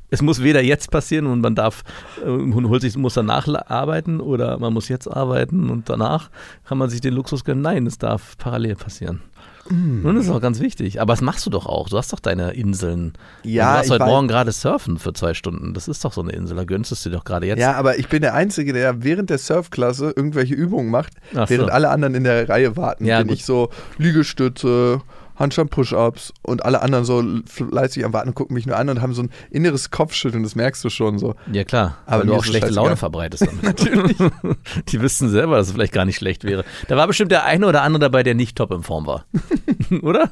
[0.09, 1.83] Es muss weder jetzt passieren und man darf,
[2.25, 6.29] äh, man holt sich, muss danach arbeiten oder man muss jetzt arbeiten und danach
[6.65, 7.61] kann man sich den Luxus gönnen.
[7.61, 9.21] Nein, es darf parallel passieren.
[9.69, 10.03] Mm.
[10.03, 11.01] Das ist auch ganz wichtig.
[11.01, 11.89] Aber das machst du doch auch.
[11.89, 13.13] Du hast doch deine Inseln.
[13.43, 15.73] Ja, du warst heute Morgen gerade surfen für zwei Stunden.
[15.73, 16.57] Das ist doch so eine Insel.
[16.57, 17.59] Da gönnst du es dir doch gerade jetzt.
[17.59, 21.55] Ja, aber ich bin der Einzige, der während der Surfklasse irgendwelche Übungen macht, Ach so.
[21.55, 23.05] während alle anderen in der Reihe warten.
[23.05, 23.37] Ja, bin gut.
[23.37, 25.01] ich so Liegestütze,
[25.41, 29.01] Handstand Push-Ups und alle anderen so fleißig am Warten und gucken mich nur an und
[29.01, 31.35] haben so ein inneres Kopfschütteln, das merkst du schon so.
[31.51, 32.69] Ja klar, Aber du auch schlechte.
[32.69, 33.63] Laune verbreitest damit.
[33.63, 34.17] Natürlich.
[34.89, 36.63] Die wüssten selber, dass es vielleicht gar nicht schlecht wäre.
[36.87, 39.25] Da war bestimmt der eine oder andere dabei, der nicht top in Form war.
[40.01, 40.31] oder?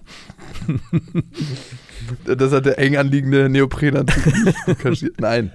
[2.25, 5.19] Das hat der eng anliegende Neoprenanzug nicht kaschiert.
[5.19, 5.51] Nein,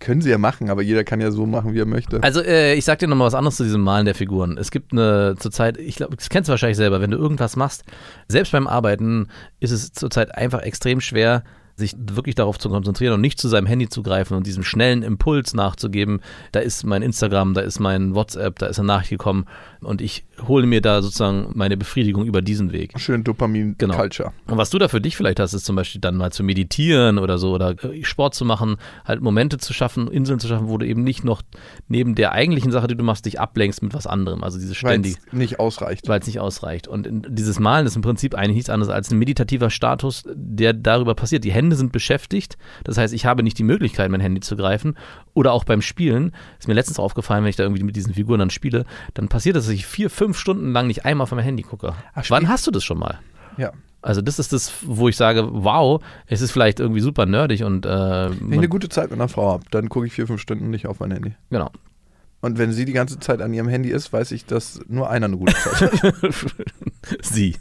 [0.00, 2.22] können sie ja machen, aber jeder kann ja so machen, wie er möchte.
[2.22, 4.58] Also äh, ich sag dir nochmal was anderes zu diesem Malen der Figuren.
[4.58, 7.84] Es gibt eine zurzeit, ich glaube, das kennst du wahrscheinlich selber, wenn du irgendwas machst,
[8.28, 9.28] selbst beim Arbeiten
[9.60, 11.42] ist es zurzeit einfach extrem schwer,
[11.78, 15.02] sich wirklich darauf zu konzentrieren und nicht zu seinem Handy zu greifen und diesem schnellen
[15.02, 16.20] Impuls nachzugeben.
[16.52, 19.46] Da ist mein Instagram, da ist mein WhatsApp, da ist eine Nachricht gekommen
[19.80, 22.92] und ich hole mir da sozusagen meine Befriedigung über diesen Weg.
[22.98, 23.32] Schön Genau.
[23.32, 24.32] Dopamin-Culture.
[24.46, 27.18] Und was du da für dich vielleicht hast, ist zum Beispiel dann mal zu meditieren
[27.18, 30.78] oder so oder äh, Sport zu machen, halt Momente zu schaffen, Inseln zu schaffen, wo
[30.78, 31.42] du eben nicht noch
[31.88, 34.42] neben der eigentlichen Sache, die du machst, dich ablenkst mit was anderem.
[34.42, 36.08] Also diese Weil ständig, es nicht ausreicht.
[36.08, 36.88] weil es nicht ausreicht.
[36.88, 40.72] Und in, dieses Malen ist im Prinzip eigentlich nichts anderes als ein meditativer Status, der
[40.72, 41.44] darüber passiert.
[41.44, 44.96] Die Hände sind beschäftigt, das heißt, ich habe nicht die Möglichkeit, mein Handy zu greifen.
[45.34, 48.38] Oder auch beim Spielen, ist mir letztens aufgefallen, wenn ich da irgendwie mit diesen Figuren
[48.40, 51.44] dann spiele, dann passiert es, dass ich vier, fünf Stunden lang nicht einmal auf mein
[51.44, 51.94] Handy gucke.
[52.14, 53.18] Ach, Wann hast du das schon mal?
[53.56, 53.72] Ja.
[54.00, 57.84] Also das ist das, wo ich sage, wow, es ist vielleicht irgendwie super nerdig und
[57.84, 60.40] äh, Wenn ich eine gute Zeit mit einer Frau habe, dann gucke ich vier, fünf
[60.40, 61.34] Stunden nicht auf mein Handy.
[61.50, 61.70] genau.
[62.40, 65.26] Und wenn sie die ganze Zeit an ihrem Handy ist, weiß ich, dass nur einer
[65.26, 66.14] eine gute Zeit hat.
[67.22, 67.56] Sie.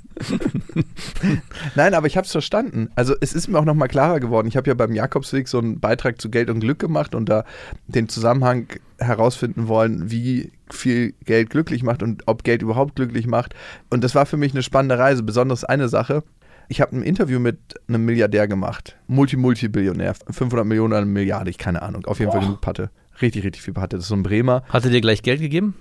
[1.75, 2.89] Nein, aber ich habe es verstanden.
[2.95, 4.47] Also es ist mir auch nochmal klarer geworden.
[4.47, 7.43] Ich habe ja beim Jakobsweg so einen Beitrag zu Geld und Glück gemacht und da
[7.87, 8.67] den Zusammenhang
[8.99, 13.55] herausfinden wollen, wie viel Geld glücklich macht und ob Geld überhaupt glücklich macht.
[13.89, 15.23] Und das war für mich eine spannende Reise.
[15.23, 16.23] Besonders eine Sache.
[16.69, 18.97] Ich habe ein Interview mit einem Milliardär gemacht.
[19.07, 20.15] Multi-Multi-Billionär.
[20.29, 22.05] 500 Millionen oder eine Milliarde, ich keine Ahnung.
[22.05, 22.89] Auf jeden Fall genug Patte.
[23.21, 23.95] Richtig, richtig viel Patte.
[23.95, 24.63] Das ist so ein Bremer.
[24.69, 25.75] Hat er dir gleich Geld gegeben?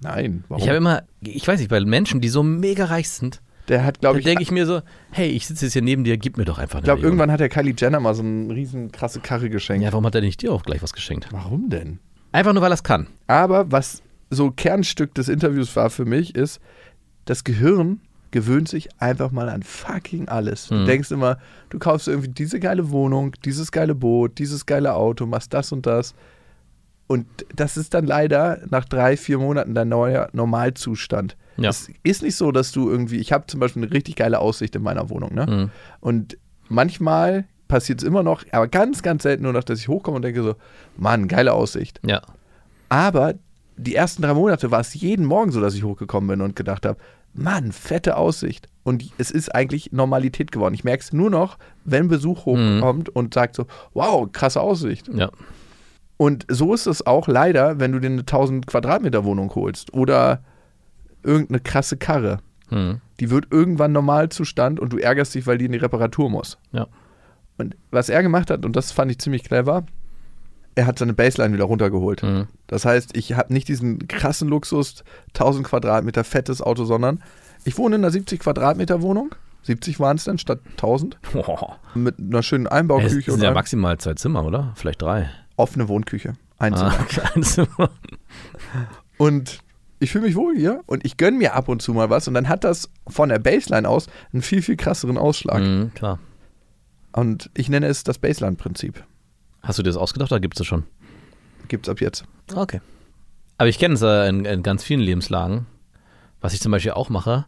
[0.00, 0.62] Nein, warum?
[0.62, 3.96] Ich habe immer, ich weiß nicht, bei Menschen, die so mega reich sind, Der hat,
[3.96, 4.80] da glaube ich, denke ich mir so,
[5.12, 7.30] hey, ich sitze jetzt hier neben dir, gib mir doch einfach eine Ich glaube, irgendwann
[7.30, 9.84] hat der Kylie Jenner mal so eine riesen krasse Karre geschenkt.
[9.84, 11.28] Ja, warum hat er nicht dir auch gleich was geschenkt?
[11.30, 12.00] Warum denn?
[12.32, 13.06] Einfach nur, weil er es kann.
[13.28, 16.60] Aber was so Kernstück des Interviews war für mich, ist,
[17.26, 18.00] das Gehirn
[18.32, 20.66] gewöhnt sich einfach mal an fucking alles.
[20.68, 20.86] Du Hm.
[20.86, 25.52] denkst immer, du kaufst irgendwie diese geile Wohnung, dieses geile Boot, dieses geile Auto, machst
[25.54, 26.14] das und das.
[27.06, 31.36] Und das ist dann leider nach drei, vier Monaten dein neuer Normalzustand.
[31.56, 31.70] Ja.
[31.70, 34.74] Es ist nicht so, dass du irgendwie, ich habe zum Beispiel eine richtig geile Aussicht
[34.74, 35.46] in meiner Wohnung, ne?
[35.46, 35.70] Mhm.
[36.00, 36.38] Und
[36.68, 40.22] manchmal passiert es immer noch, aber ganz, ganz selten nur noch, dass ich hochkomme und
[40.22, 40.54] denke so,
[40.96, 42.00] Mann, geile Aussicht.
[42.04, 42.22] Ja.
[42.88, 43.34] Aber
[43.76, 46.86] die ersten drei Monate war es jeden Morgen so, dass ich hochgekommen bin und gedacht
[46.86, 46.98] habe,
[47.34, 48.68] Mann, fette Aussicht.
[48.84, 50.74] Und es ist eigentlich Normalität geworden.
[50.74, 55.08] Ich merke es nur noch, wenn Besuch hochkommt und sagt so, wow, krasse Aussicht.
[55.08, 55.30] Ja.
[56.22, 60.44] Und so ist es auch leider, wenn du dir eine 1000 Quadratmeter Wohnung holst oder
[61.24, 62.38] irgendeine krasse Karre.
[62.70, 63.00] Mhm.
[63.18, 66.58] Die wird irgendwann Normalzustand und du ärgerst dich, weil die in die Reparatur muss.
[66.70, 66.86] Ja.
[67.58, 69.84] Und was er gemacht hat, und das fand ich ziemlich clever,
[70.76, 72.22] er hat seine Baseline wieder runtergeholt.
[72.22, 72.46] Mhm.
[72.68, 77.20] Das heißt, ich habe nicht diesen krassen Luxus, 1000 Quadratmeter fettes Auto, sondern
[77.64, 79.34] ich wohne in einer 70 Quadratmeter Wohnung.
[79.62, 81.18] 70 waren es dann statt 1000.
[81.32, 81.78] Boah.
[81.96, 84.72] Mit einer schönen Es Einbauküche sind und ja maximal zwei Zimmer, oder?
[84.76, 85.28] Vielleicht drei.
[85.56, 86.34] Offene Wohnküche.
[86.58, 86.94] Einzimmer.
[87.78, 87.88] Ah.
[89.18, 89.60] Und
[89.98, 92.34] ich fühle mich wohl hier und ich gönne mir ab und zu mal was und
[92.34, 95.60] dann hat das von der Baseline aus einen viel, viel krasseren Ausschlag.
[95.60, 96.18] Mhm, klar.
[97.12, 99.04] Und ich nenne es das Baseline-Prinzip.
[99.62, 100.84] Hast du dir das ausgedacht oder gibt es das schon?
[101.68, 102.24] Gibt's ab jetzt.
[102.54, 102.80] Okay.
[103.58, 105.66] Aber ich kenne es äh, in, in ganz vielen Lebenslagen.
[106.40, 107.46] Was ich zum Beispiel auch mache,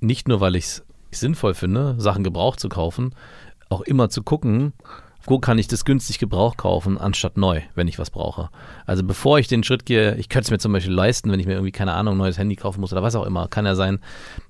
[0.00, 3.14] nicht nur, weil ich es sinnvoll finde, Sachen gebraucht zu kaufen,
[3.68, 4.72] auch immer zu gucken,
[5.30, 8.48] wo kann ich das günstig Gebrauch kaufen, anstatt neu, wenn ich was brauche.
[8.86, 11.46] Also bevor ich den Schritt gehe, ich könnte es mir zum Beispiel leisten, wenn ich
[11.46, 13.74] mir irgendwie, keine Ahnung, ein neues Handy kaufen muss oder was auch immer, kann ja
[13.74, 14.00] sein.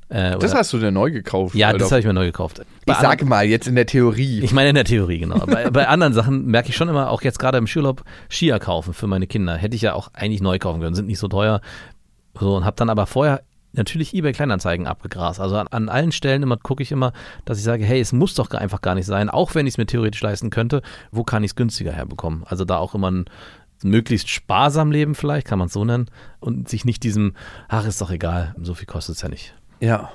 [0.08, 1.54] Äh, Das hast du dir neu gekauft.
[1.54, 1.78] ja, Alter.
[1.78, 2.62] das habe ich mir neu gekauft.
[2.86, 4.40] Bei Ich sage mal, jetzt in der Theorie.
[4.42, 5.44] ich meine in der Theorie, genau.
[5.46, 8.94] bei, bei anderen Sachen merke ich schon immer, auch jetzt gerade im Schulurlaub, Skier kaufen
[8.94, 9.56] für meine Kinder.
[9.56, 11.60] Hätte ich ja auch eigentlich neu kaufen können, sind nicht so teuer.
[12.38, 15.40] So, und habe dann aber vorher natürlich eBay Kleinanzeigen abgegrast.
[15.40, 17.12] Also an, an allen Stellen immer gucke ich immer,
[17.44, 19.78] dass ich sage, hey, es muss doch einfach gar nicht sein, auch wenn ich es
[19.78, 22.44] mir theoretisch leisten könnte, wo kann ich es günstiger herbekommen?
[22.46, 23.24] Also da auch immer ein
[23.84, 27.34] möglichst sparsam leben vielleicht, kann man es so nennen, und sich nicht diesem,
[27.68, 29.54] ach, ist doch egal, so viel kostet es ja nicht.
[29.80, 30.10] Ja,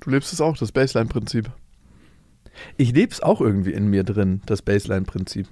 [0.00, 1.50] du lebst es auch, das Baseline-Prinzip.
[2.76, 5.48] Ich lebe es auch irgendwie in mir drin, das Baseline-Prinzip.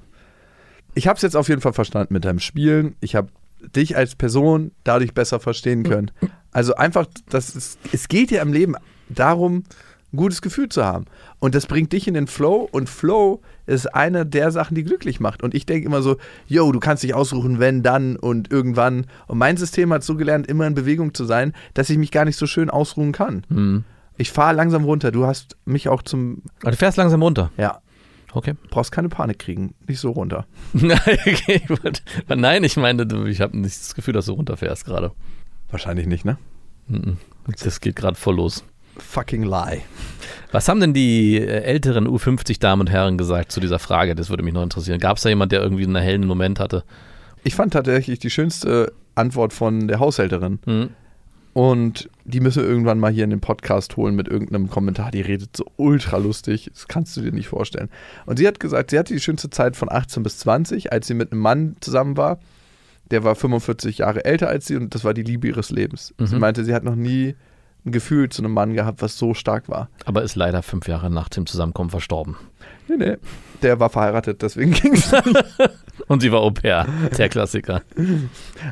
[0.94, 2.96] Ich habe es jetzt auf jeden Fall verstanden mit deinem Spielen.
[3.00, 3.28] Ich habe
[3.60, 6.10] dich als Person dadurch besser verstehen können.
[6.52, 8.76] Also einfach, das ist, es geht ja im Leben
[9.08, 9.64] darum,
[10.12, 11.06] ein gutes Gefühl zu haben.
[11.38, 15.20] Und das bringt dich in den Flow und Flow ist eine der Sachen, die glücklich
[15.20, 15.42] macht.
[15.42, 16.16] Und ich denke immer so,
[16.46, 19.06] yo, du kannst dich aussuchen, wenn, dann und irgendwann.
[19.26, 22.24] Und mein System hat so gelernt, immer in Bewegung zu sein, dass ich mich gar
[22.24, 23.44] nicht so schön ausruhen kann.
[23.48, 23.84] Hm.
[24.16, 25.10] Ich fahre langsam runter.
[25.10, 26.42] Du hast mich auch zum.
[26.62, 27.50] Aber du fährst langsam runter.
[27.58, 27.80] Ja,
[28.32, 28.54] Okay.
[28.70, 29.74] brauchst keine Panik kriegen.
[29.86, 30.46] Nicht so runter.
[30.72, 31.62] Nein, okay,
[32.28, 35.12] Nein, ich meine, ich habe nicht das Gefühl, dass du runterfährst gerade.
[35.70, 36.38] Wahrscheinlich nicht, ne?
[36.88, 37.16] Mhm.
[37.62, 38.64] Das geht gerade voll los.
[38.98, 39.82] Fucking lie.
[40.52, 44.14] Was haben denn die äh, älteren U50-Damen und Herren gesagt zu dieser Frage?
[44.14, 45.00] Das würde mich noch interessieren.
[45.00, 46.84] Gab es da jemand, der irgendwie einen hellen Moment hatte?
[47.44, 50.58] Ich fand tatsächlich die schönste Antwort von der Haushälterin.
[50.64, 50.90] Hm?
[51.56, 55.10] Und die müssen wir irgendwann mal hier in den Podcast holen mit irgendeinem Kommentar.
[55.10, 56.68] Die redet so ultra lustig.
[56.74, 57.88] Das kannst du dir nicht vorstellen.
[58.26, 61.14] Und sie hat gesagt, sie hatte die schönste Zeit von 18 bis 20, als sie
[61.14, 62.38] mit einem Mann zusammen war.
[63.10, 66.12] Der war 45 Jahre älter als sie und das war die Liebe ihres Lebens.
[66.18, 66.40] Sie Mhm.
[66.42, 67.34] meinte, sie hat noch nie
[67.86, 69.88] ein Gefühl zu einem Mann gehabt, was so stark war.
[70.04, 72.36] Aber ist leider fünf Jahre nach dem Zusammenkommen verstorben.
[72.86, 73.16] Nee, nee.
[73.62, 75.10] Der war verheiratet, deswegen ging es.
[76.06, 76.86] Und sie war Au pair.
[77.16, 77.80] Der Klassiker.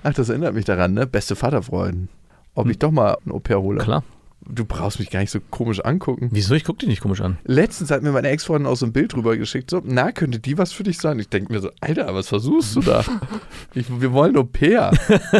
[0.03, 1.07] Ach, das erinnert mich daran, ne?
[1.07, 2.11] Beste Vaterfreuden.
[2.55, 3.81] Ob ich doch mal ein Au-pair hole.
[3.81, 4.05] Klar.
[4.47, 6.29] Du brauchst mich gar nicht so komisch angucken.
[6.31, 6.55] Wieso?
[6.55, 7.39] Ich guck dich nicht komisch an.
[7.45, 10.59] Letztens hat mir meine Ex-Freundin auch so ein Bild rüber geschickt, so, na, könnte die
[10.59, 11.19] was für dich sein?
[11.19, 13.05] Ich denke mir so, Alter, was versuchst du da?
[13.75, 14.93] Ich, wir wollen Au-pair.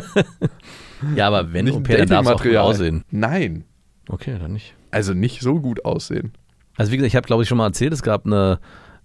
[1.17, 3.05] Ja, aber wenn Nicht Au ein pair, dann darf es auch gut aussehen.
[3.11, 3.65] Nein.
[4.09, 4.75] Okay, dann nicht.
[4.91, 6.33] Also nicht so gut aussehen.
[6.77, 8.59] Also wie gesagt, ich habe glaube ich schon mal erzählt, es gab eine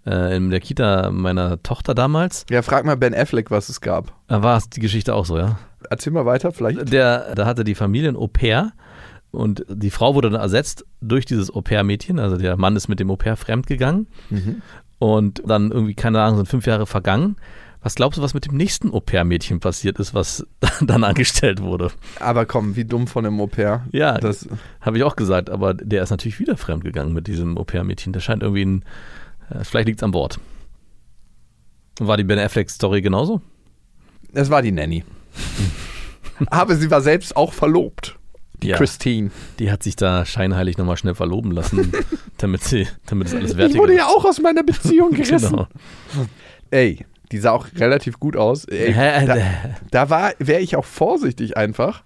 [0.05, 2.45] äh, in der Kita meiner Tochter damals.
[2.49, 4.13] Ja, frag mal Ben Affleck, was es gab.
[4.27, 5.59] Da war es die Geschichte auch so, ja.
[5.89, 6.91] Erzähl mal weiter, vielleicht.
[6.91, 8.71] Der, da hatte die Familie ein Au pair
[9.31, 12.19] und die Frau wurde dann ersetzt durch dieses Au pair-Mädchen.
[12.19, 14.61] Also der Mann ist mit dem Au pair fremdgegangen Mhm.
[14.99, 17.35] und dann irgendwie, keine Ahnung, sind fünf Jahre vergangen.
[17.81, 20.45] Was glaubst du, was mit dem nächsten Au pair-Mädchen passiert ist, was
[20.81, 21.91] dann angestellt wurde?
[22.19, 23.85] Aber komm, wie dumm von einem Au-pair.
[23.93, 24.49] Ja, Das,
[24.81, 28.11] Habe ich auch gesagt, aber der ist natürlich wieder fremdgegangen mit diesem Au-pair-Mädchen.
[28.11, 28.85] Der scheint irgendwie ein.
[29.49, 30.39] Äh, vielleicht liegt es am Wort.
[32.01, 33.41] War die Ben Affleck-Story genauso?
[34.33, 35.03] das war die Nanny.
[36.47, 38.17] Aber sie war selbst auch verlobt.
[38.61, 38.77] Die Ja.
[38.77, 39.31] Christine.
[39.59, 41.91] Die hat sich da scheinheilig nochmal schnell verloben lassen,
[42.37, 45.49] damit sie, damit es alles Ich wertiger wurde ja auch aus meiner Beziehung gerissen.
[45.51, 45.67] Genau.
[46.71, 48.65] Ey, die sah auch relativ gut aus.
[48.65, 49.37] Ey, da,
[49.91, 52.03] da war, wäre ich auch vorsichtig einfach.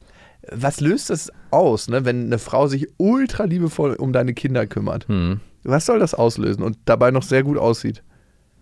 [0.52, 5.08] Was löst das aus, ne, wenn eine Frau sich ultra liebevoll um deine Kinder kümmert?
[5.08, 5.40] Hm.
[5.64, 8.04] Was soll das auslösen und dabei noch sehr gut aussieht?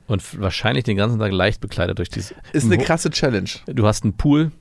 [0.08, 2.36] Und wahrscheinlich den ganzen Tag leicht bekleidet durch dieses.
[2.54, 3.50] Ist eine krasse Challenge.
[3.66, 4.52] Du hast einen Pool.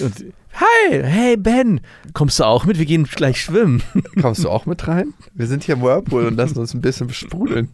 [0.00, 1.80] Und, hi, hey Ben,
[2.12, 2.78] kommst du auch mit?
[2.78, 3.82] Wir gehen gleich schwimmen.
[4.22, 5.14] Kommst du auch mit rein?
[5.34, 7.68] Wir sind hier im Whirlpool und lassen uns ein bisschen sprudeln.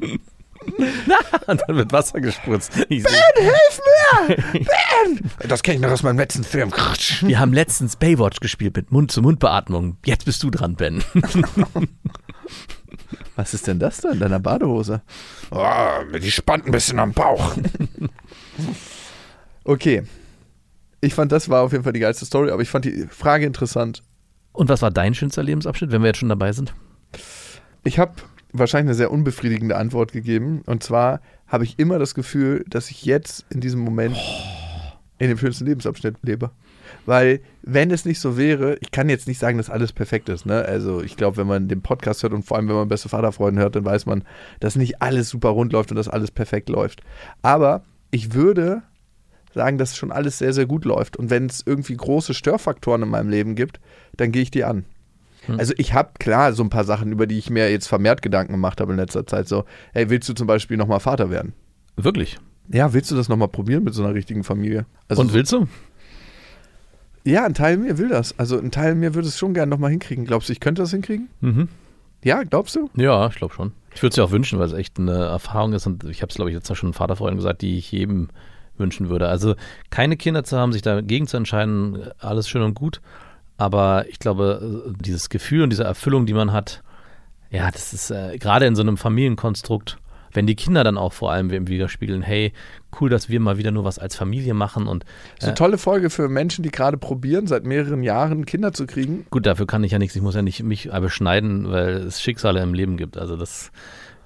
[1.46, 2.72] Und dann wird Wasser gespritzt.
[2.90, 3.80] Ich seh- Hilf
[4.28, 4.36] mir!
[4.52, 5.30] Ben!
[5.48, 6.70] Das kenne ich noch aus meinem letzten Film.
[7.22, 9.96] Wir haben letztens Baywatch gespielt mit Mund-zu-Mund-Beatmung.
[10.04, 11.02] Jetzt bist du dran, Ben.
[13.36, 15.00] Was ist denn das da in deiner Badehose?
[15.50, 15.64] Oh,
[16.20, 17.54] die spannt ein bisschen am Bauch.
[19.64, 20.02] okay.
[21.00, 23.46] Ich fand, das war auf jeden Fall die geilste Story, aber ich fand die Frage
[23.46, 24.02] interessant.
[24.52, 26.74] Und was war dein schönster Lebensabschnitt, wenn wir jetzt schon dabei sind?
[27.84, 28.14] Ich habe
[28.52, 30.62] wahrscheinlich eine sehr unbefriedigende Antwort gegeben.
[30.66, 34.16] Und zwar habe ich immer das Gefühl, dass ich jetzt in diesem Moment
[35.18, 36.50] in dem schönsten Lebensabschnitt lebe.
[37.06, 40.44] Weil, wenn es nicht so wäre, ich kann jetzt nicht sagen, dass alles perfekt ist.
[40.44, 40.64] Ne?
[40.64, 43.62] Also, ich glaube, wenn man den Podcast hört und vor allem, wenn man beste Vaterfreunde
[43.62, 44.24] hört, dann weiß man,
[44.58, 47.02] dass nicht alles super rund läuft und dass alles perfekt läuft.
[47.42, 48.82] Aber ich würde
[49.54, 51.16] sagen, dass schon alles sehr, sehr gut läuft.
[51.16, 53.80] Und wenn es irgendwie große Störfaktoren in meinem Leben gibt,
[54.16, 54.84] dann gehe ich die an.
[55.58, 58.52] Also ich habe klar so ein paar Sachen, über die ich mir jetzt vermehrt Gedanken
[58.52, 59.48] gemacht habe in letzter Zeit.
[59.48, 61.54] So, hey, willst du zum Beispiel nochmal Vater werden?
[61.96, 62.38] Wirklich?
[62.68, 64.86] Ja, willst du das nochmal probieren mit so einer richtigen Familie?
[65.08, 65.66] Also Und willst du?
[67.24, 68.38] Ja, ein Teil mir will das.
[68.38, 70.24] Also ein Teil mir würde es schon gerne nochmal hinkriegen.
[70.24, 71.28] Glaubst du, ich könnte das hinkriegen?
[71.40, 71.68] Mhm.
[72.22, 72.90] Ja, glaubst du?
[72.94, 73.72] Ja, ich glaube schon.
[73.94, 76.30] Ich würde es ja auch wünschen, weil es echt eine Erfahrung ist und ich habe
[76.30, 78.28] es, glaube ich, jetzt schon Vaterfreunden gesagt, die ich jedem
[78.80, 79.28] wünschen würde.
[79.28, 79.54] Also
[79.90, 83.00] keine Kinder zu haben, sich dagegen zu entscheiden, alles schön und gut.
[83.56, 86.82] Aber ich glaube, dieses Gefühl und diese Erfüllung, die man hat,
[87.50, 89.98] ja, das ist äh, gerade in so einem Familienkonstrukt,
[90.32, 92.52] wenn die Kinder dann auch vor allem widerspiegeln, hey,
[93.00, 95.04] cool, dass wir mal wieder nur was als Familie machen und
[95.38, 99.26] So eine tolle Folge für Menschen, die gerade probieren, seit mehreren Jahren Kinder zu kriegen.
[99.30, 100.14] Gut, dafür kann ich ja nichts.
[100.14, 103.18] Ich muss ja nicht mich beschneiden, weil es Schicksale im Leben gibt.
[103.18, 103.72] Also das.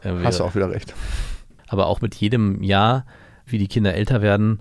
[0.02, 0.94] Äh, Hast du auch wieder recht.
[1.68, 3.06] Aber auch mit jedem Jahr,
[3.46, 4.60] wie die Kinder älter werden,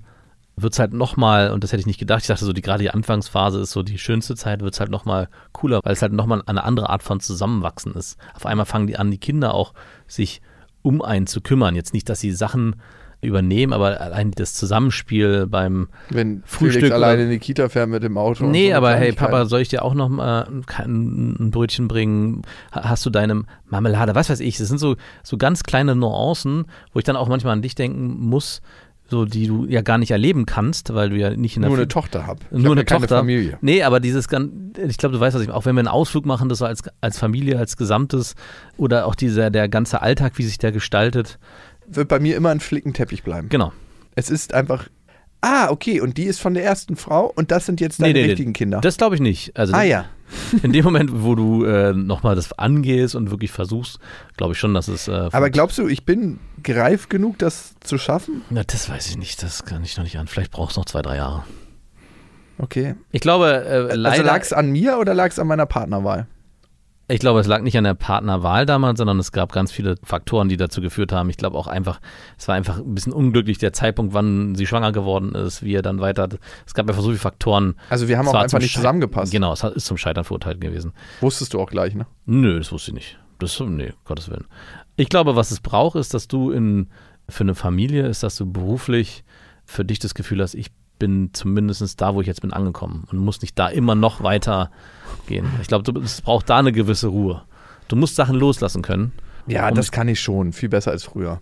[0.56, 2.84] wird es halt nochmal, und das hätte ich nicht gedacht, ich dachte so, die, gerade
[2.84, 6.13] die Anfangsphase ist so die schönste Zeit, wird es halt nochmal cooler, weil es halt
[6.13, 8.17] nochmal eine andere Art von Zusammenwachsen ist.
[8.36, 9.74] Auf einmal fangen die an, die Kinder auch
[10.08, 10.41] sich
[10.84, 11.76] um einen zu kümmern.
[11.76, 12.76] Jetzt nicht, dass sie Sachen
[13.24, 18.04] übernehmen, aber allein das Zusammenspiel beim Wenn Frühstück Felix alleine in die Kita fährt mit
[18.04, 18.46] dem Auto.
[18.46, 19.12] Nee, so aber hey.
[19.14, 22.42] Papa, soll ich dir auch noch mal ein, ein Brötchen bringen?
[22.72, 24.16] Ha- Hast du deine Marmelade?
[24.16, 24.58] Was weiß ich.
[24.58, 28.18] Das sind so, so ganz kleine Nuancen, wo ich dann auch manchmal an dich denken
[28.20, 28.62] muss.
[29.10, 31.78] so die du ja gar nicht erleben kannst, weil du ja nicht in der Nur
[31.78, 32.40] eine Fa- Tochter hab.
[32.46, 33.18] Ich nur hab eine keine Tochter.
[33.18, 33.58] Familie.
[33.62, 36.26] Nee, aber dieses gan- ich glaube, du weißt, was ich auch wenn wir einen Ausflug
[36.26, 38.34] machen, das so als, als Familie, als Gesamtes
[38.78, 41.38] oder auch dieser der ganze Alltag, wie sich der gestaltet.
[41.88, 43.50] Wird bei mir immer ein Flickenteppich bleiben.
[43.50, 43.72] Genau.
[44.15, 44.88] Es ist einfach.
[45.41, 48.54] Ah, okay, und die ist von der ersten Frau und das sind jetzt deine richtigen
[48.54, 48.80] Kinder.
[48.80, 49.58] Das glaube ich nicht.
[49.58, 50.06] Also ah ja.
[50.63, 54.00] in dem Moment, wo du äh, nochmal das angehst und wirklich versuchst,
[54.38, 55.10] glaube ich schon, dass es.
[55.10, 58.41] Äh, Aber glaubst du, ich bin reif genug, das zu schaffen?
[58.50, 59.43] Na, das weiß ich nicht.
[59.43, 60.28] Das kann ich noch nicht an.
[60.28, 61.43] Vielleicht brauchst du noch zwei, drei Jahre.
[62.58, 62.96] Okay.
[63.12, 64.24] Ich glaube, äh, Also leider.
[64.24, 66.28] lag es an mir oder lag es an meiner Partnerwahl?
[67.13, 70.49] Ich glaube, es lag nicht an der Partnerwahl damals, sondern es gab ganz viele Faktoren,
[70.49, 71.30] die dazu geführt haben.
[71.30, 72.02] Ich glaube auch einfach,
[72.39, 75.84] es war einfach ein bisschen unglücklich, der Zeitpunkt, wann sie schwanger geworden ist, wie er
[75.84, 76.28] dann weiter.
[76.65, 77.76] Es gab einfach so viele Faktoren.
[77.89, 79.32] Also wir haben Es auch einfach nicht zusammengepasst.
[79.32, 80.91] Genau, es ist zum Scheitern verurteilt gewesen.
[81.21, 82.08] Wusstest du auch gleich, ne?
[82.26, 83.19] Nö, das wusste ich nicht.
[83.38, 84.45] Das, nee, Gottes Willen.
[84.95, 86.88] Ich glaube, was es braucht, ist, dass du in,
[87.30, 89.23] für eine Familie ist, dass du beruflich
[89.65, 90.71] für dich das Gefühl hast, ich
[91.04, 94.72] bin zumindest da, wo ich jetzt bin, angekommen und muss nicht da immer noch weiter
[95.28, 95.46] gehen.
[95.62, 97.42] Ich glaube, du- es braucht da eine gewisse Ruhe.
[97.89, 99.12] Du musst Sachen loslassen können.
[99.48, 100.54] Ja, das kann ich schon.
[100.54, 101.42] Viel besser als früher.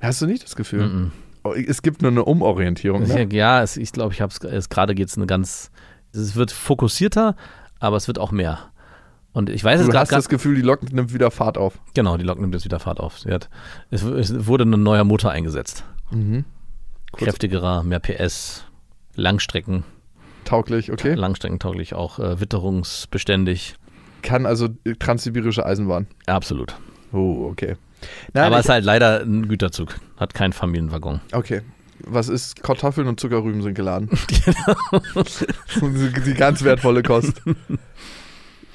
[0.00, 0.86] Hast du nicht das Gefühl?
[0.86, 1.12] Mm
[1.66, 3.02] Es gibt nur eine Umorientierung.
[3.04, 3.26] -mm.
[3.26, 3.28] Ne?
[3.34, 5.70] Ja, es, ich glaube, ich habe es gerade geht es eine ganz.
[6.12, 7.34] Es wird fokussierter,
[7.80, 8.58] aber es wird auch mehr.
[9.32, 11.78] Und ich weiß es Du gerade hast das Gefühl, die Lok nimmt wieder Fahrt auf.
[11.94, 13.18] Genau, die Lok nimmt jetzt wieder Fahrt auf.
[13.18, 13.50] Sie hat,
[13.90, 15.84] es, es wurde ein neuer Motor eingesetzt.
[16.12, 16.44] Mhm.
[17.12, 18.64] Kräftigerer, mehr PS,
[19.16, 19.84] Langstrecken,
[20.46, 21.14] Tauglich, okay.
[21.14, 23.74] langstreckentauglich, auch äh, witterungsbeständig.
[24.22, 26.06] Kann also äh, transsibirische Eisenbahn.
[26.26, 26.76] Absolut.
[27.12, 27.76] Oh, okay.
[28.32, 31.20] Nein, Aber es ist halt leider ein Güterzug, hat keinen Familienwaggon.
[31.32, 31.62] okay.
[32.00, 32.62] Was ist?
[32.62, 34.10] Kartoffeln und Zuckerrüben sind geladen.
[34.44, 35.22] Genau.
[35.80, 37.42] die die ganz wertvolle Kost.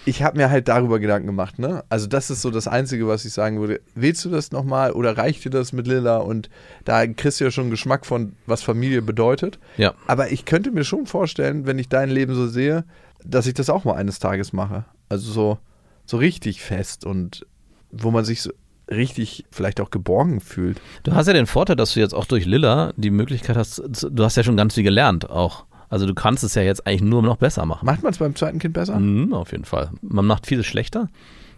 [0.06, 1.84] Ich habe mir halt darüber Gedanken gemacht, ne?
[1.90, 3.82] Also das ist so das Einzige, was ich sagen würde.
[3.94, 6.18] Willst du das nochmal oder reicht dir das mit Lilla?
[6.18, 6.50] Und
[6.86, 9.60] da kriegst du ja schon einen Geschmack von, was Familie bedeutet.
[9.78, 9.94] Ja.
[10.08, 12.84] Aber ich könnte mir schon vorstellen, wenn ich dein Leben so sehe,
[13.24, 14.86] dass ich das auch mal eines Tages mache.
[15.10, 15.58] Also so,
[16.06, 17.46] so richtig fest und
[17.92, 18.52] wo man sich so
[18.90, 20.82] richtig vielleicht auch geborgen fühlt.
[21.04, 24.24] Du hast ja den Vorteil, dass du jetzt auch durch Lilla die Möglichkeit hast, du
[24.24, 25.66] hast ja schon ganz viel gelernt auch.
[25.92, 27.86] Also du kannst es ja jetzt eigentlich nur noch besser machen.
[27.86, 28.98] Macht man es beim zweiten Kind besser?
[28.98, 29.92] Mhm, auf jeden Fall.
[30.02, 31.10] Man macht vieles schlechter.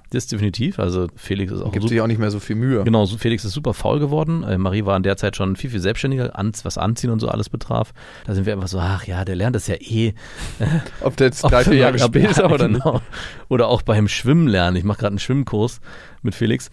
[0.10, 0.80] Das definitiv.
[0.80, 2.84] Also Felix ist auch Gibt sich auch nicht mehr so viel Mühe.
[2.84, 4.43] Genau, Felix ist super faul geworden.
[4.43, 7.28] Äh, Marie war in der Zeit schon viel, viel selbstständiger, an, was Anziehen und so
[7.30, 7.93] alles betraf.
[8.26, 10.13] Da sind wir einfach so, ach ja, der lernt das ja eh.
[11.02, 13.02] Ob der jetzt drei, vier Jahre später oder genau.
[13.50, 14.78] Oder auch beim Schwimmen lernen.
[14.78, 15.80] Ich mache gerade einen Schwimmkurs
[16.24, 16.72] mit Felix,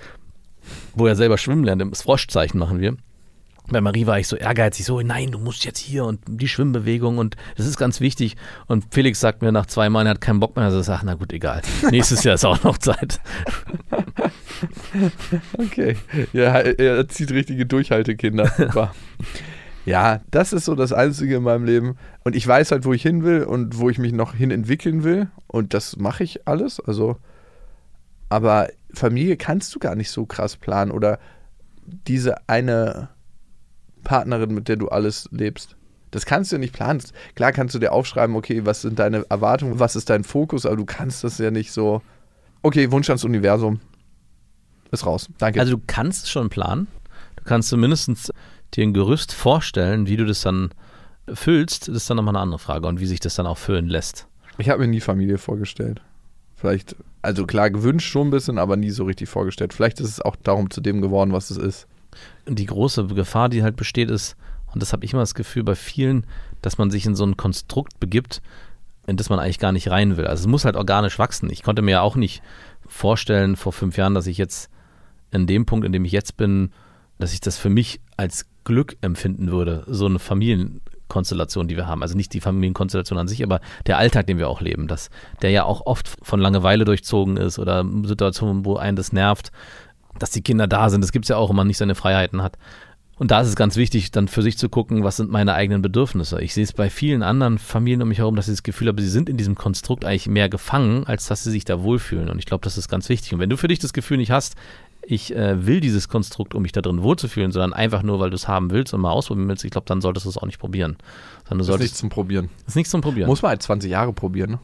[0.94, 1.82] wo er selber schwimmen lernt.
[1.92, 2.96] Das Froschzeichen machen wir.
[3.68, 7.18] Bei Marie war ich so ehrgeizig, so, nein, du musst jetzt hier und die Schwimmbewegung
[7.18, 8.36] und das ist ganz wichtig.
[8.66, 10.64] Und Felix sagt mir nach zwei Mal, er hat keinen Bock mehr.
[10.64, 11.62] Also sage, na gut, egal.
[11.90, 13.20] Nächstes Jahr ist auch noch Zeit.
[15.56, 15.96] Okay.
[16.34, 18.92] Ja, er zieht richtige Durchhaltekinder.
[19.86, 21.96] Ja, das ist so das Einzige in meinem Leben.
[22.22, 25.04] Und ich weiß halt, wo ich hin will und wo ich mich noch hin entwickeln
[25.04, 25.28] will.
[25.46, 26.80] Und das mache ich alles.
[26.80, 27.16] Also,
[28.28, 30.90] aber Familie kannst du gar nicht so krass planen.
[30.90, 31.18] Oder
[32.06, 33.08] diese eine
[34.02, 35.76] Partnerin, mit der du alles lebst.
[36.10, 37.02] Das kannst du ja nicht planen.
[37.34, 40.76] Klar kannst du dir aufschreiben, okay, was sind deine Erwartungen, was ist dein Fokus, aber
[40.76, 42.02] du kannst das ja nicht so.
[42.62, 43.80] Okay, Wunsch ans Universum.
[44.90, 45.28] Ist raus.
[45.38, 45.60] Danke.
[45.60, 46.88] Also du kannst es schon planen.
[47.36, 48.32] Du kannst zumindest
[48.74, 50.70] dir ein Gerüst vorstellen, wie du das dann
[51.32, 51.88] füllst.
[51.88, 54.26] Das ist dann nochmal eine andere Frage und wie sich das dann auch füllen lässt.
[54.58, 56.02] Ich habe mir nie Familie vorgestellt.
[56.56, 59.72] Vielleicht, also klar, gewünscht schon ein bisschen, aber nie so richtig vorgestellt.
[59.72, 61.86] Vielleicht ist es auch darum zu dem geworden, was es ist.
[62.46, 64.36] Die große Gefahr, die halt besteht, ist,
[64.72, 66.26] und das habe ich immer das Gefühl bei vielen,
[66.62, 68.42] dass man sich in so ein Konstrukt begibt,
[69.06, 70.26] in das man eigentlich gar nicht rein will.
[70.26, 71.50] Also es muss halt organisch wachsen.
[71.50, 72.42] Ich konnte mir ja auch nicht
[72.86, 74.70] vorstellen vor fünf Jahren, dass ich jetzt
[75.32, 76.72] in dem Punkt, in dem ich jetzt bin,
[77.18, 82.02] dass ich das für mich als Glück empfinden würde, so eine Familienkonstellation, die wir haben.
[82.02, 85.10] Also nicht die Familienkonstellation an sich, aber der Alltag, den wir auch leben, dass
[85.42, 89.50] der ja auch oft von Langeweile durchzogen ist oder Situationen, wo einen das nervt,
[90.18, 91.02] dass die Kinder da sind.
[91.02, 92.56] Das gibt es ja auch, wenn man nicht seine Freiheiten hat.
[93.16, 95.82] Und da ist es ganz wichtig, dann für sich zu gucken, was sind meine eigenen
[95.82, 96.40] Bedürfnisse.
[96.40, 98.96] Ich sehe es bei vielen anderen Familien um mich herum, dass sie das Gefühl haben,
[98.98, 102.30] sie sind in diesem Konstrukt eigentlich mehr gefangen, als dass sie sich da wohlfühlen.
[102.30, 103.34] Und ich glaube, das ist ganz wichtig.
[103.34, 104.54] Und wenn du für dich das Gefühl nicht hast,
[105.02, 108.36] ich äh, will dieses Konstrukt, um mich da drin wohlzufühlen, sondern einfach nur, weil du
[108.36, 110.58] es haben willst und mal ausprobieren willst, ich glaube, dann solltest du es auch nicht
[110.58, 110.96] probieren.
[111.46, 112.48] Sondern du Das ist solltest, nichts zum Probieren.
[112.60, 113.28] das ist nichts zum Probieren.
[113.28, 114.58] Muss man halt 20 Jahre probieren, ne?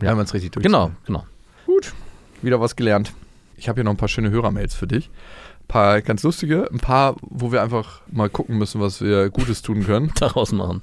[0.00, 0.08] Ja.
[0.10, 0.62] Wenn man es richtig durch.
[0.64, 1.26] genau, genau.
[1.66, 1.92] Gut.
[2.40, 3.12] Wieder was gelernt.
[3.56, 5.10] Ich habe hier noch ein paar schöne Hörermails für dich.
[5.62, 9.62] Ein paar ganz lustige, ein paar, wo wir einfach mal gucken müssen, was wir Gutes
[9.62, 10.12] tun können.
[10.18, 10.82] Daraus machen.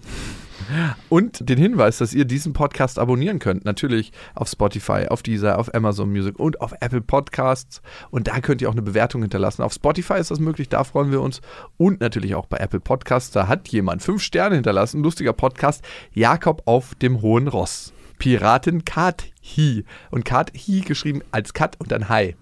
[1.09, 3.65] Und den Hinweis, dass ihr diesen Podcast abonnieren könnt.
[3.65, 7.81] Natürlich auf Spotify, auf Deezer, auf Amazon Music und auf Apple Podcasts.
[8.11, 9.61] Und da könnt ihr auch eine Bewertung hinterlassen.
[9.61, 11.41] Auf Spotify ist das möglich, da freuen wir uns.
[11.77, 13.31] Und natürlich auch bei Apple Podcasts.
[13.31, 15.03] Da hat jemand fünf Sterne hinterlassen.
[15.03, 15.83] Lustiger Podcast.
[16.13, 17.93] Jakob auf dem Hohen Ross.
[18.19, 19.85] Piratin Kat Hi.
[20.11, 22.35] Und Kat Hi geschrieben als Kat und dann Hi.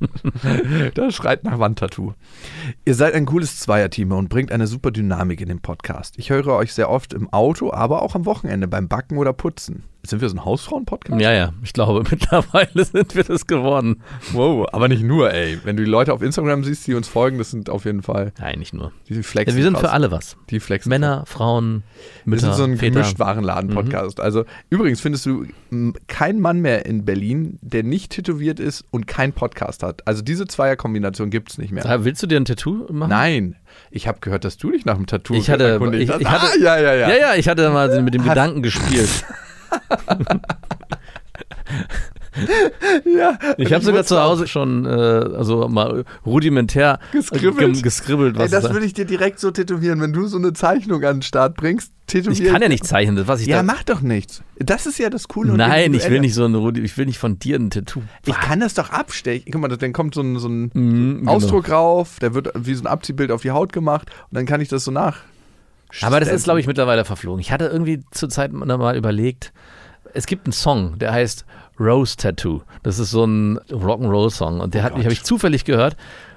[0.94, 2.14] das schreit nach Wandtattoo.
[2.84, 6.18] Ihr seid ein cooles Zweierteam und bringt eine super Dynamik in den Podcast.
[6.18, 9.84] Ich höre euch sehr oft im Auto, aber auch am Wochenende beim Backen oder Putzen.
[10.06, 11.20] Sind wir so ein Hausfrauen-Podcast?
[11.20, 14.02] Ja, ja, ich glaube, mittlerweile sind wir das geworden.
[14.32, 15.58] Wow, aber nicht nur, ey.
[15.64, 18.32] Wenn du die Leute auf Instagram siehst, die uns folgen, das sind auf jeden Fall.
[18.38, 18.92] Nein, nicht nur.
[19.08, 19.82] Die flexen Ja, wir sind krass.
[19.82, 20.36] für alle was.
[20.50, 20.90] Die flexen.
[20.90, 21.82] Männer, Frauen,
[22.24, 22.76] Wir Mütter, sind so ein.
[22.78, 24.20] Gemischtwarenladen-Podcast.
[24.20, 25.46] Also übrigens findest du
[26.06, 30.06] keinen Mann mehr in Berlin, der nicht tätowiert ist und keinen Podcast hat.
[30.06, 31.84] Also diese Zweierkombination gibt es nicht mehr.
[31.86, 33.08] Ah, Willst du dir ein Tattoo machen?
[33.10, 33.56] Nein,
[33.90, 36.20] ich habe gehört, dass du dich nach dem Tattoo Ich hatte- ich- hast.
[36.20, 37.08] ich hatte- ah, ja, ja, ja.
[37.08, 39.24] Ja, ja, ich hatte mal mit dem Gedanken gespielt.
[43.04, 43.38] ja.
[43.58, 47.82] Ich habe sogar zu Hause schon, äh, also mal rudimentär Geskribbelt?
[47.82, 50.52] geskribbelt Ey, was das da- würde ich dir direkt so tätowieren, wenn du so eine
[50.52, 51.92] Zeichnung an den Start bringst.
[52.06, 53.62] Tätowier Ich kann ja nicht zeichnen, das was ich Ja, da.
[53.62, 54.42] mach doch nichts.
[54.58, 55.56] Das ist ja das Coole.
[55.56, 58.02] Nein, ich will nicht so ein Rudi, ich will nicht von dir ein Tattoo.
[58.26, 59.50] Ich kann das doch abstechen.
[59.50, 61.32] Guck mal, dann kommt so ein, so ein Mhm, genau.
[61.32, 64.60] Ausdruck rauf, der wird wie so ein Abziehbild auf die Haut gemacht und dann kann
[64.60, 65.18] ich das so nach.
[66.02, 67.40] Aber das ist, glaube ich, mittlerweile verflogen.
[67.40, 69.52] Ich hatte irgendwie zur Zeit mal überlegt,
[70.12, 71.44] es gibt einen Song, der heißt
[71.78, 72.62] Rose Tattoo.
[72.82, 75.96] Das ist so ein Rock'n'Roll-Song und der hat mich, habe ich zufällig gehört.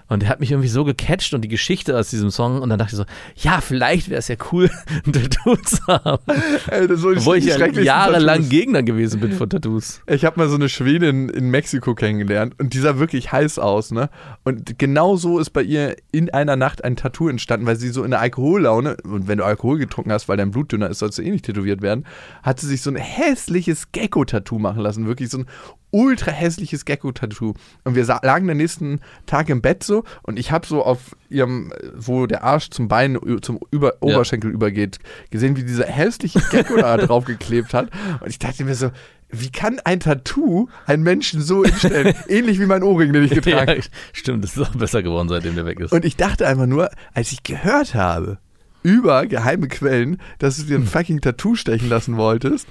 [0.09, 2.61] Und der hat mich irgendwie so gecatcht und die Geschichte aus diesem Song.
[2.61, 3.05] Und dann dachte ich so,
[3.35, 4.69] ja, vielleicht wäre es ja cool,
[5.05, 6.23] ein Tattoo zu haben.
[6.69, 8.49] Ey, das soll Obwohl ich ja jahrelang Tattoos.
[8.49, 10.01] Gegner gewesen bin von Tattoos.
[10.07, 13.91] Ich habe mal so eine Schwedin in Mexiko kennengelernt und die sah wirklich heiß aus,
[13.91, 14.09] ne?
[14.43, 18.03] Und genau so ist bei ihr in einer Nacht ein Tattoo entstanden, weil sie so
[18.03, 21.17] in der Alkohollaune, und wenn du Alkohol getrunken hast, weil dein Blut dünner ist, sollst
[21.17, 22.05] du eh nicht tätowiert werden,
[22.43, 25.07] hat sie sich so ein hässliches Gecko-Tattoo machen lassen.
[25.07, 25.45] Wirklich so ein
[25.91, 27.53] ultra hässliches Gecko-Tattoo.
[27.83, 31.71] Und wir lagen den nächsten Tag im Bett so und ich habe so auf ihrem,
[31.95, 36.97] wo der Arsch zum Bein, zum Über Oberschenkel übergeht, gesehen, wie dieser hässliche Gecko da
[36.97, 37.89] drauf geklebt hat.
[38.21, 38.91] Und ich dachte mir so,
[39.29, 42.15] wie kann ein Tattoo einen Menschen so instellen?
[42.27, 43.81] Ähnlich wie mein Ohrring, den ich getragen Ja, habe.
[44.13, 45.91] stimmt, das ist auch besser geworden, seitdem der weg ist.
[45.91, 48.37] Und ich dachte einfach nur, als ich gehört habe,
[48.83, 50.87] über geheime Quellen, dass du dir ein Hm.
[50.87, 52.67] fucking Tattoo stechen lassen wolltest,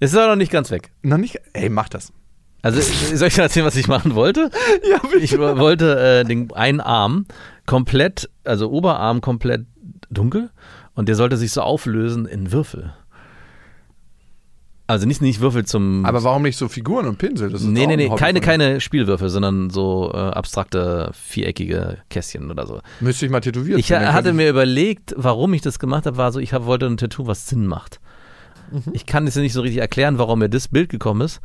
[0.00, 0.90] Es ist aber noch nicht ganz weg.
[1.02, 2.12] noch nicht, ey, mach das.
[2.62, 2.80] Also
[3.14, 4.50] soll ich erzählen, was ich machen wollte?
[4.88, 5.18] Ja, bitte.
[5.18, 7.26] Ich wollte äh, den einen Arm
[7.66, 9.66] komplett, also Oberarm komplett
[10.10, 10.50] dunkel
[10.94, 12.92] und der sollte sich so auflösen in Würfel.
[14.90, 16.04] Also nicht, nicht Würfel zum.
[16.04, 17.48] Aber warum nicht so Figuren und Pinsel?
[17.48, 22.66] Das ist nee, nee, nee, keine, keine Spielwürfel, sondern so äh, abstrakte, viereckige Kästchen oder
[22.66, 22.80] so.
[22.98, 26.32] Müsste ich mal tätowiert Ich dann hatte mir überlegt, warum ich das gemacht habe, war
[26.32, 28.00] so, ich hab, wollte ein Tattoo, was Sinn macht.
[28.72, 28.82] Mhm.
[28.92, 31.40] Ich kann es ja nicht so richtig erklären, warum mir das Bild gekommen ist,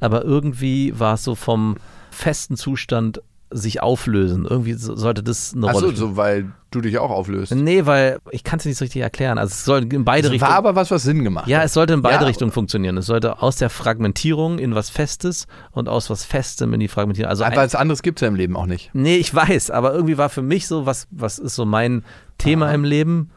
[0.00, 1.76] aber irgendwie war es so vom
[2.10, 3.22] festen Zustand
[3.52, 4.46] sich auflösen.
[4.48, 6.10] Irgendwie so, sollte das eine Achso, Rolle spielen.
[6.10, 7.52] so, weil du dich auch auflöst.
[7.52, 9.38] Nee, weil ich kann es nicht so richtig erklären.
[9.38, 10.50] Also es soll in beide Es Richtungen.
[10.52, 11.64] war aber was, was Sinn gemacht ja, hat.
[11.64, 12.96] es sollte in beide Ja, Richtungen funktionieren.
[12.96, 17.28] Es sollte aus der Fragmentierung in was Festes und aus was Festem in die Fragmentierung.
[17.28, 18.90] Also Aber was anderes gibt es ja im Leben auch nicht.
[18.92, 22.04] nee, ich weiß, aber irgendwie war für mich so, was, was ist so mein
[22.38, 23.30] Thema im Leben?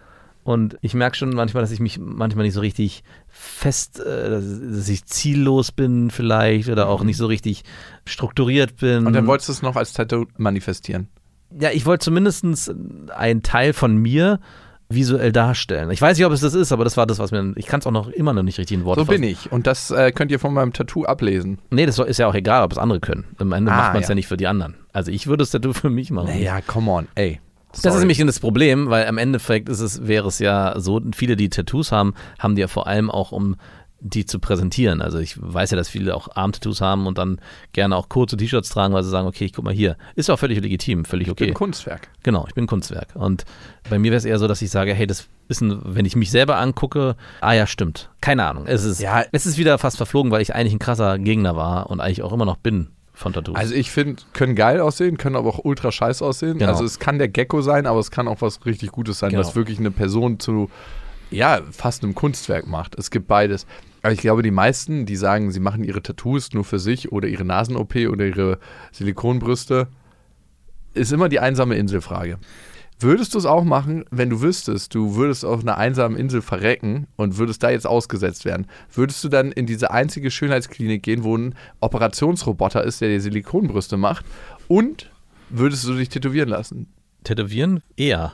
[0.44, 4.90] Und ich merke schon manchmal, dass ich mich manchmal nicht so richtig fest, äh, dass
[4.90, 7.64] ich ziellos bin vielleicht oder auch nicht so richtig
[8.06, 9.08] strukturiert bin.
[9.08, 11.08] Und dann wolltest du es noch als Tattoo manifestieren.
[11.58, 12.46] ja, ich wollte zumindest
[13.16, 14.40] einen Teil von mir
[14.90, 15.90] visuell darstellen.
[15.92, 17.54] Ich weiß nicht, ob es das ist, aber das war das, was mir.
[17.56, 19.52] Ich kann es auch noch immer noch nicht richtig in Worte So bin ich.
[19.52, 21.58] Und das äh, könnt ihr von meinem Tattoo ablesen.
[21.72, 23.24] Nee, das ist ja auch egal, ob es andere können.
[23.40, 24.12] Am Ende Ah, macht man es ja.
[24.12, 24.16] ja.
[24.16, 24.76] nicht für die anderen.
[24.92, 26.28] Also ich würde es Tattoo für mich machen.
[26.28, 27.40] Naja, come on, ey.
[27.74, 28.00] Das ist Sorry.
[28.00, 31.92] nämlich das Problem, weil am Endeffekt ist es, wäre es ja so, viele, die Tattoos
[31.92, 33.56] haben, haben die ja vor allem auch, um
[34.06, 35.02] die zu präsentieren.
[35.02, 37.40] Also ich weiß ja, dass viele auch Arm-Tattoos haben und dann
[37.72, 39.96] gerne auch kurze T-Shirts tragen, weil sie sagen, okay, ich guck mal hier.
[40.16, 41.54] Ist auch völlig legitim, völlig Ich bin okay.
[41.54, 42.10] Kunstwerk.
[42.22, 43.08] Genau, ich bin Kunstwerk.
[43.16, 43.46] Und
[43.90, 46.16] bei mir wäre es eher so, dass ich sage, hey, das ist ein, wenn ich
[46.18, 48.10] mich selber angucke, ah ja, stimmt.
[48.20, 48.66] Keine Ahnung.
[48.68, 49.24] Es ist, Ja.
[49.32, 52.34] es ist wieder fast verflogen, weil ich eigentlich ein krasser Gegner war und eigentlich auch
[52.34, 53.56] immer noch bin von Tattoos.
[53.56, 56.58] Also ich finde, können geil aussehen, können aber auch ultra scheiße aussehen.
[56.58, 56.72] Genau.
[56.72, 59.42] Also es kann der Gecko sein, aber es kann auch was richtig Gutes sein, Genau.
[59.42, 60.70] was wirklich eine Person zu,
[61.30, 62.96] ja, fast einem Kunstwerk macht.
[62.98, 63.66] Es gibt beides.
[64.02, 67.28] Aber ich glaube, die meisten, die sagen, sie machen ihre Tattoos nur für sich oder
[67.28, 68.60] ihre Nasen-OP oder ihre
[68.92, 69.88] Silikonbrüste,
[70.94, 72.38] ist immer die einsame Inselfrage.
[73.00, 77.08] Würdest du es auch machen, wenn du wüsstest, du würdest auf einer einsamen Insel verrecken
[77.16, 78.68] und würdest da jetzt ausgesetzt werden?
[78.94, 83.98] Würdest du dann in diese einzige Schönheitsklinik gehen, wo ein Operationsroboter ist, der dir Silikonbrüste
[83.98, 84.26] macht?
[84.68, 85.12] Und
[85.50, 86.88] würdest du dich tätowieren lassen?
[87.24, 87.82] Tätowieren?
[87.98, 88.34] Eher.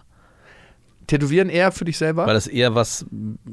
[1.07, 2.27] Tätowieren eher für dich selber?
[2.27, 3.05] Weil das eher was,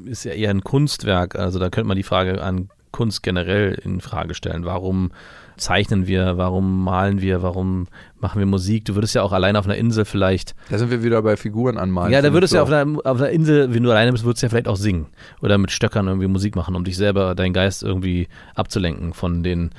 [0.05, 1.35] ist ja eher ein Kunstwerk.
[1.35, 4.65] Also da könnte man die Frage an Kunst generell in Frage stellen.
[4.65, 5.11] Warum
[5.57, 7.87] zeichnen wir, warum malen wir, warum
[8.19, 8.85] machen wir Musik?
[8.85, 10.55] Du würdest ja auch allein auf einer Insel vielleicht.
[10.69, 12.11] da sind wir wieder bei Figuren anmalen.
[12.11, 12.75] Ja, da würdest du auf so.
[12.75, 15.07] einer, auf einer Insel, wenn du alleine bist, würdest du ja vielleicht auch singen.
[15.41, 19.71] Oder mit Stöckern irgendwie Musik machen, um dich selber, deinen Geist irgendwie abzulenken von den.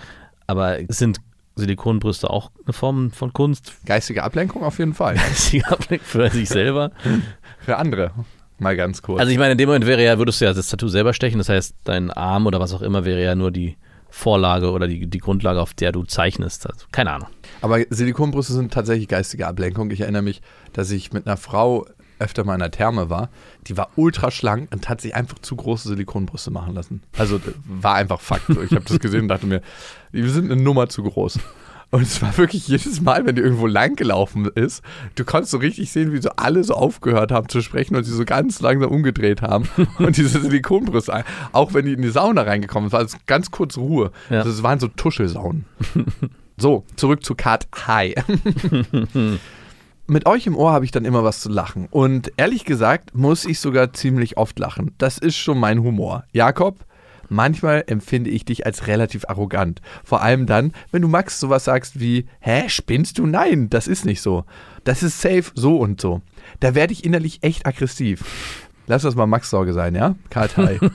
[0.47, 1.21] Aber es sind
[1.59, 3.75] Silikonbrüste auch eine Form von Kunst?
[3.85, 5.17] Geistige Ablenkung auf jeden Fall.
[6.03, 6.93] für sich selber?
[7.61, 8.13] Für andere.
[8.59, 9.21] Mal ganz kurz.
[9.21, 11.39] Also ich meine, in dem Moment wäre ja, würdest du ja das Tattoo selber stechen,
[11.39, 13.77] das heißt, dein Arm oder was auch immer wäre ja nur die
[14.11, 16.69] Vorlage oder die, die Grundlage, auf der du zeichnest.
[16.69, 17.29] Also, keine Ahnung.
[17.61, 19.91] Aber Silikonbrüste sind tatsächlich geistige Ablenkung.
[19.91, 20.41] Ich erinnere mich,
[20.73, 21.87] dass ich mit einer Frau
[22.19, 23.31] öfter mal in der Therme war.
[23.67, 27.03] Die war ultra schlank und hat sich einfach zu große Silikonbrüste machen lassen.
[27.17, 28.49] Also war einfach Fakt.
[28.51, 29.63] Ich habe das gesehen und dachte mir,
[30.13, 31.39] die sind eine Nummer zu groß.
[31.91, 34.83] Und es war wirklich jedes Mal, wenn die irgendwo lang gelaufen ist,
[35.15, 38.13] du konntest so richtig sehen, wie so alle so aufgehört haben zu sprechen und sie
[38.13, 39.69] so ganz langsam umgedreht haben.
[39.99, 43.79] Und diese Silikonbrüste, auch wenn die in die Sauna reingekommen sind, war es ganz kurz
[43.79, 44.11] Ruhe.
[44.29, 44.41] Ja.
[44.41, 45.65] Also es waren so Tuschelsaunen.
[46.61, 48.17] So, zurück zu Kat Hi.
[50.09, 51.87] Mit euch im Ohr habe ich dann immer was zu lachen.
[51.89, 54.93] Und ehrlich gesagt muss ich sogar ziemlich oft lachen.
[54.99, 56.25] Das ist schon mein Humor.
[56.33, 56.85] Jakob,
[57.29, 59.81] manchmal empfinde ich dich als relativ arrogant.
[60.05, 63.27] Vor allem dann, wenn du Max sowas sagst wie, hä, spinnst du?
[63.27, 64.45] Nein, das ist nicht so.
[64.85, 66.23] Das ist safe so und so.
[66.61, 68.25] Da werde ich innerlich echt aggressiv.
[68.87, 70.17] Lass das mal Max Sorge sein, ja?
[70.31, 70.49] Karl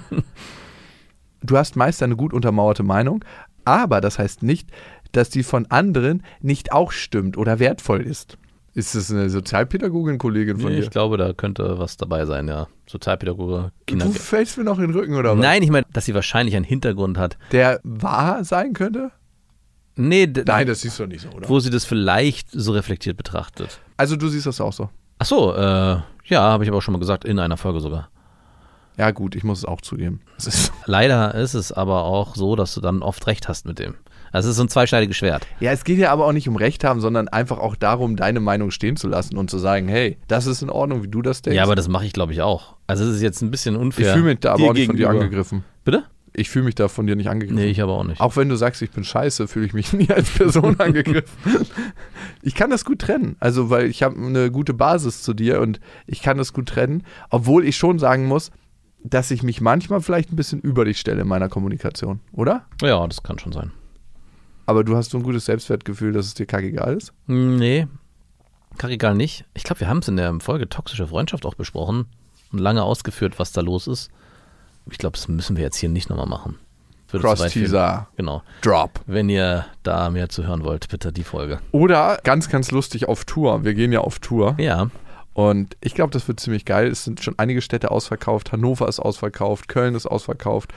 [1.43, 3.23] Du hast meist eine gut untermauerte Meinung,
[3.65, 4.69] aber das heißt nicht,
[5.11, 8.37] dass die von anderen nicht auch stimmt oder wertvoll ist.
[8.75, 10.83] Ist das eine Sozialpädagogin, Kollegin von Nee, dir?
[10.83, 12.67] ich glaube, da könnte was dabei sein, ja.
[12.87, 14.05] Sozialpädagoge, Kinder.
[14.05, 15.39] Du fällst mir noch in den Rücken, oder was?
[15.41, 17.37] Nein, ich meine, dass sie wahrscheinlich einen Hintergrund hat.
[17.51, 19.11] Der wahr sein könnte?
[19.95, 21.47] Nee, Nein, das siehst du nicht so, oder?
[21.49, 23.79] wo sie das vielleicht so reflektiert betrachtet.
[23.95, 24.89] Also du siehst das auch so.
[25.19, 28.09] Ach so, äh, ja, habe ich aber auch schon mal gesagt, in einer Folge sogar.
[28.97, 30.21] Ja gut, ich muss es auch zugeben.
[30.37, 33.93] Ist, Leider ist es aber auch so, dass du dann oft recht hast mit dem.
[34.39, 35.45] Es ist so ein zweischneidiges Schwert.
[35.59, 38.39] ja, es geht ja aber auch nicht um Recht haben, sondern einfach auch darum, deine
[38.39, 41.41] Meinung stehen zu lassen und zu sagen, hey, das ist in Ordnung, wie du das
[41.41, 41.55] denkst.
[41.57, 42.75] Ja, aber das mache ich, glaube ich, auch.
[42.87, 44.13] Also es ist jetzt ein bisschen ich unfair.
[44.13, 45.23] fühle mich da aber auch nicht von dir gegenüber.
[45.23, 45.63] angegriffen.
[45.85, 46.03] Bitte?
[46.35, 47.63] Ich fühle mich da von dir nicht angegriffen.
[47.63, 48.19] Nee, ich aber auch nicht.
[48.19, 51.29] Auch wenn du sagst, ich bin scheiße, fühle ich mich nie als Person angegriffen.
[52.41, 53.35] Ich kann das gut trennen.
[53.39, 57.03] Also, weil ich habe eine gute Basis zu dir und ich kann das gut trennen.
[57.29, 58.49] Obwohl ich schon sagen muss,
[59.03, 62.65] dass ich mich manchmal vielleicht ein bisschen über dich stelle in meiner Kommunikation, oder?
[62.81, 63.71] Ja, das kann schon sein.
[64.65, 67.13] Aber du hast so ein gutes Selbstwertgefühl, dass es dir kackegal ist?
[67.27, 67.87] Hm, Nee,
[68.77, 69.45] kackegal nicht.
[69.53, 72.05] Ich glaube, wir haben es in der Folge toxische Freundschaft auch besprochen
[72.51, 74.09] und lange ausgeführt, was da los ist.
[74.89, 76.57] Ich glaube, das müssen wir jetzt hier nicht nochmal machen.
[77.11, 78.41] Cross-Teaser, Genau.
[78.61, 78.99] Drop.
[79.05, 81.59] Wenn ihr da mehr zu hören wollt, bitte die Folge.
[81.71, 83.63] Oder ganz, ganz lustig auf Tour.
[83.63, 84.55] Wir gehen ja auf Tour.
[84.57, 84.89] Ja,
[85.33, 86.87] Und ich glaube, das wird ziemlich geil.
[86.87, 88.51] Es sind schon einige Städte ausverkauft.
[88.51, 89.67] Hannover ist ausverkauft.
[89.67, 90.73] Köln ist ausverkauft.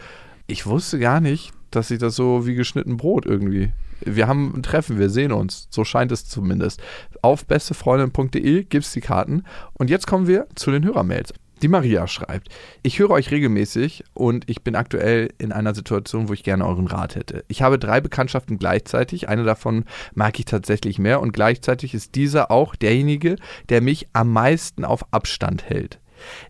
[0.46, 3.72] Ich wusste gar nicht, dass sich das so wie geschnitten Brot irgendwie.
[4.00, 5.68] Wir haben ein Treffen, wir sehen uns.
[5.70, 6.82] So scheint es zumindest.
[7.22, 9.44] Auf bestefreundin.de gibt es die Karten.
[9.72, 11.32] Und jetzt kommen wir zu den Hörermails.
[11.62, 12.50] Die Maria schreibt,
[12.82, 16.86] ich höre euch regelmäßig und ich bin aktuell in einer Situation, wo ich gerne euren
[16.86, 17.44] Rat hätte.
[17.48, 22.50] Ich habe drei Bekanntschaften gleichzeitig, eine davon mag ich tatsächlich mehr und gleichzeitig ist dieser
[22.50, 23.36] auch derjenige,
[23.70, 25.98] der mich am meisten auf Abstand hält.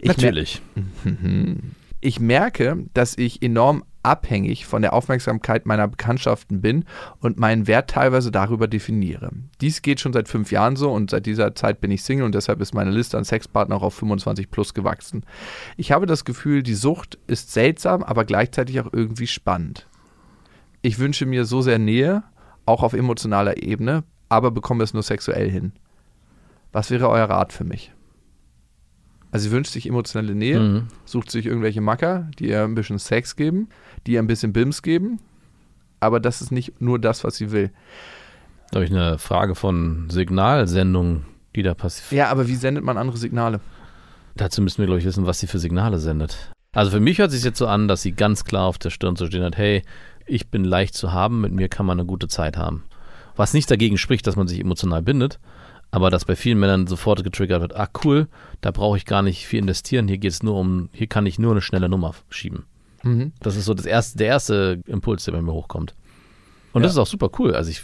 [0.01, 0.61] Ich natürlich.
[2.01, 6.85] ich merke, dass ich enorm abhängig von der Aufmerksamkeit meiner Bekanntschaften bin
[7.21, 9.31] und meinen Wert teilweise darüber definiere.
[9.61, 12.35] Dies geht schon seit fünf Jahren so und seit dieser Zeit bin ich Single und
[12.35, 15.25] deshalb ist meine Liste an Sexpartnern auch auf 25 plus gewachsen.
[15.77, 19.89] Ich habe das Gefühl, die Sucht ist seltsam, aber gleichzeitig auch irgendwie spannend.
[20.83, 22.23] Ich wünsche mir so sehr Nähe,
[22.65, 25.73] auch auf emotionaler Ebene, aber bekomme es nur sexuell hin.
[26.71, 27.93] Was wäre euer Rat für mich?
[29.33, 30.83] Also sie wünscht sich emotionale Nähe, Mhm.
[31.05, 33.69] sucht sich irgendwelche Macker, die ihr ein bisschen Sex geben,
[34.07, 35.19] die ihr ein bisschen Bims geben,
[36.01, 37.71] aber das ist nicht nur das, was sie will.
[38.71, 41.25] Da habe ich eine Frage von Signalsendungen,
[41.55, 42.13] die da passiert.
[42.13, 43.61] Ja, aber wie sendet man andere Signale?
[44.37, 46.51] Dazu müssen wir, glaube ich, wissen, was sie für Signale sendet.
[46.73, 48.91] Also für mich hört es sich jetzt so an, dass sie ganz klar auf der
[48.91, 49.83] Stirn zu stehen hat, hey,
[50.27, 52.85] ich bin leicht zu haben, mit mir kann man eine gute Zeit haben.
[53.35, 55.39] Was nicht dagegen spricht, dass man sich emotional bindet,
[55.91, 58.29] aber dass bei vielen Männern sofort getriggert wird, ah cool,
[58.61, 61.39] da brauche ich gar nicht viel investieren, hier geht es nur um, hier kann ich
[61.39, 62.65] nur eine schnelle Nummer schieben.
[63.03, 63.33] Mhm.
[63.41, 65.95] Das ist so das erste, der erste Impuls, der bei mir hochkommt.
[66.73, 67.55] Und das ist auch super cool.
[67.55, 67.83] Also ich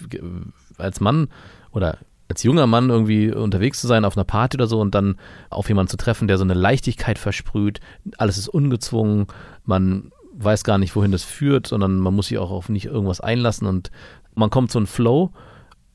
[0.77, 1.29] als Mann
[1.71, 1.99] oder
[2.29, 5.17] als junger Mann irgendwie unterwegs zu sein auf einer Party oder so und dann
[5.51, 7.81] auf jemanden zu treffen, der so eine Leichtigkeit versprüht,
[8.19, 9.27] alles ist ungezwungen,
[9.65, 13.21] man weiß gar nicht, wohin das führt, sondern man muss sich auch auf nicht irgendwas
[13.21, 13.91] einlassen und
[14.35, 15.31] man kommt so ein Flow,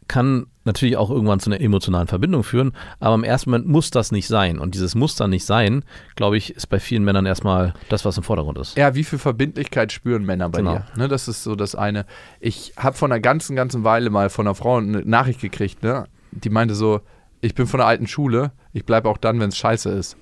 [0.07, 4.11] kann natürlich auch irgendwann zu einer emotionalen Verbindung führen, aber im ersten Moment muss das
[4.11, 4.59] nicht sein.
[4.59, 5.83] Und dieses muss dann nicht sein,
[6.15, 8.77] glaube ich, ist bei vielen Männern erstmal das, was im Vordergrund ist.
[8.77, 10.75] Ja, wie viel Verbindlichkeit spüren Männer bei Genau.
[10.75, 10.85] dir?
[10.95, 12.05] Ne, das ist so das eine.
[12.39, 16.05] Ich habe vor einer ganzen, ganzen Weile mal von einer Frau eine Nachricht gekriegt, ne?
[16.31, 17.01] die meinte so,
[17.41, 20.17] ich bin von der alten Schule, ich bleibe auch dann, wenn es scheiße ist.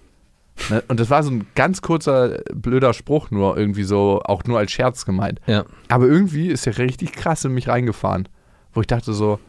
[0.69, 0.83] Ne?
[0.87, 4.71] Und das war so ein ganz kurzer, blöder Spruch nur, irgendwie so, auch nur als
[4.71, 5.41] Scherz gemeint.
[5.47, 5.65] Ja.
[5.89, 8.27] Aber irgendwie ist er richtig krass in mich reingefahren,
[8.73, 9.39] wo ich dachte so,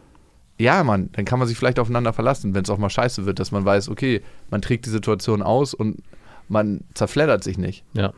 [0.58, 3.38] ja, Mann, dann kann man sich vielleicht aufeinander verlassen, wenn es auch mal scheiße wird,
[3.38, 5.98] dass man weiß, okay, man trägt die Situation aus und
[6.48, 7.84] man zerfleddert sich nicht.
[7.94, 8.12] Ja.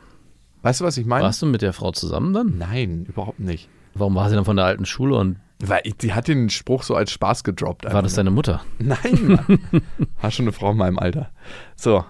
[0.62, 1.24] Weißt du, was ich meine?
[1.24, 2.58] Warst du mit der Frau zusammen dann?
[2.58, 3.68] Nein, überhaupt nicht.
[3.94, 6.94] Warum war sie dann von der alten Schule und Weil die hat den Spruch so
[6.94, 7.84] als Spaß gedroppt.
[7.92, 8.16] war das nur.
[8.18, 8.62] deine Mutter?
[8.78, 9.18] Nein,
[9.48, 9.60] Mann.
[10.20, 11.30] War schon eine Frau in meinem Alter.
[11.74, 12.04] So.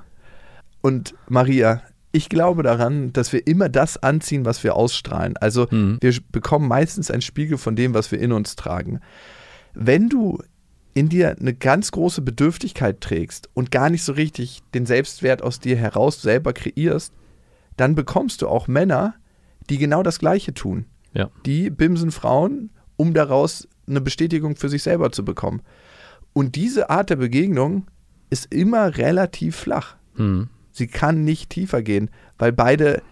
[0.82, 5.36] Und Maria, ich glaube daran, dass wir immer das anziehen, was wir ausstrahlen.
[5.38, 5.98] Also Mhm.
[6.00, 9.00] wir bekommen meistens einen Spiegel von dem, was wir in uns tragen.
[9.80, 10.42] Wenn du
[10.94, 15.60] in dir eine ganz große Bedürftigkeit trägst und gar nicht so richtig den Selbstwert aus
[15.60, 17.12] dir heraus selber kreierst,
[17.76, 19.14] dann bekommst du auch Männer,
[19.70, 20.86] die genau das Gleiche tun.
[21.14, 21.30] Ja.
[21.46, 25.62] Die bimsen Frauen, um daraus eine Bestätigung für sich selber zu bekommen.
[26.32, 27.86] Und diese Art der Begegnung
[28.30, 29.96] ist immer relativ flach.
[30.16, 30.48] Mhm.
[30.72, 33.02] Sie kann nicht tiefer gehen, weil beide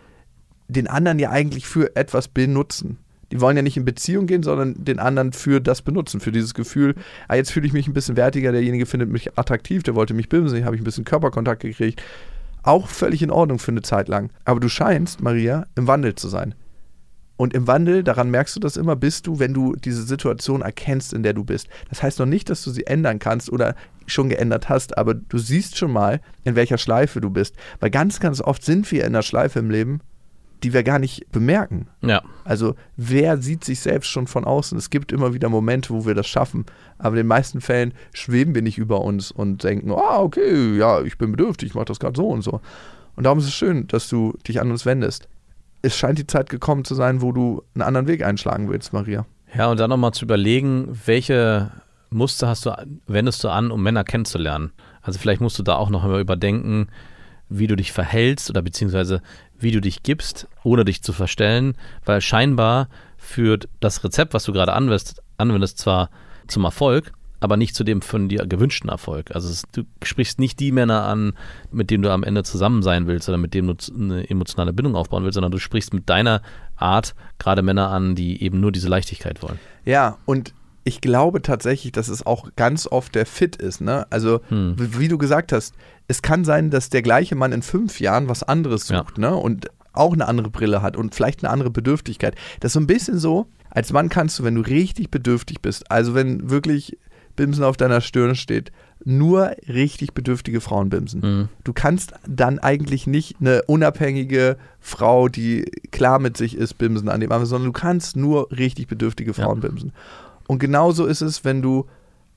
[0.69, 2.99] den anderen ja eigentlich für etwas benutzen.
[3.33, 6.55] Die wollen ja nicht in Beziehung gehen, sondern den anderen für das benutzen, für dieses
[6.55, 6.95] Gefühl,
[7.29, 10.29] ah, jetzt fühle ich mich ein bisschen wertiger, derjenige findet mich attraktiv, der wollte mich
[10.29, 12.03] bimsen, habe ich ein bisschen Körperkontakt gekriegt.
[12.63, 14.31] Auch völlig in Ordnung für eine Zeit lang.
[14.45, 16.55] Aber du scheinst, Maria, im Wandel zu sein.
[17.37, 21.13] Und im Wandel, daran merkst du das immer, bist du, wenn du diese Situation erkennst,
[21.13, 21.69] in der du bist.
[21.91, 23.75] Das heißt noch nicht, dass du sie ändern kannst oder
[24.07, 27.55] schon geändert hast, aber du siehst schon mal, in welcher Schleife du bist.
[27.81, 30.01] Weil ganz, ganz oft sind wir in einer Schleife im Leben,
[30.63, 31.89] die wir gar nicht bemerken.
[32.03, 32.23] Ja.
[32.45, 34.77] Also wer sieht sich selbst schon von außen?
[34.79, 36.65] Es gibt immer wieder Momente, wo wir das schaffen,
[36.99, 41.03] aber in den meisten Fällen schweben wir nicht über uns und denken, ah, okay, ja,
[41.03, 42.61] ich bin bedürftig, ich mache das gerade so und so.
[43.17, 45.29] Und darum ist es schön, dass du dich an uns wendest.
[45.83, 49.27] Es scheint die Zeit gekommen zu sein, wo du einen anderen Weg einschlagen willst, Maria.
[49.55, 51.71] Ja, und dann nochmal zu überlegen, welche
[52.11, 52.73] Muster hast du,
[53.07, 54.73] wendest du an, um Männer kennenzulernen?
[55.03, 56.89] Also vielleicht musst du da auch noch einmal überdenken,
[57.49, 59.23] wie du dich verhältst oder beziehungsweise
[59.59, 64.53] wie du dich gibst, ohne dich zu verstellen, weil scheinbar führt das Rezept, was du
[64.53, 66.11] gerade anwendest, anwendest zwar
[66.47, 69.35] zum Erfolg, aber nicht zu dem von dir gewünschten Erfolg.
[69.35, 71.35] Also es, du sprichst nicht die Männer an,
[71.71, 74.97] mit denen du am Ende zusammen sein willst oder mit denen du eine emotionale Bindung
[74.97, 76.43] aufbauen willst, sondern du sprichst mit deiner
[76.77, 79.59] Art gerade Männer an, die eben nur diese Leichtigkeit wollen.
[79.85, 80.55] Ja, und
[80.87, 83.81] ich glaube tatsächlich, dass es auch ganz oft der Fit ist.
[83.81, 84.07] Ne?
[84.11, 84.77] Also, Hm.
[84.79, 85.75] wie du gesagt hast,
[86.09, 88.99] es kann sein, dass der gleiche Mann in fünf Jahren was anderes Ja.
[88.99, 89.35] sucht ne?
[89.35, 92.37] und auch eine andere Brille hat und vielleicht eine andere Bedürftigkeit.
[92.61, 95.91] Das ist so ein bisschen so, als Mann kannst du, wenn du richtig bedürftig bist,
[95.91, 96.97] also wenn wirklich
[97.35, 98.71] Bimsen auf deiner Stirn steht,
[99.05, 101.21] nur richtig bedürftige Frauen bimsen.
[101.21, 101.49] Mhm.
[101.65, 107.21] Du kannst dann eigentlich nicht eine unabhängige Frau, die klar mit sich ist, bimsen an
[107.21, 109.45] dem Arm, sondern du kannst nur richtig bedürftige Ja.
[109.45, 109.93] Frauen bimsen.
[110.47, 111.87] Und genauso ist es, wenn du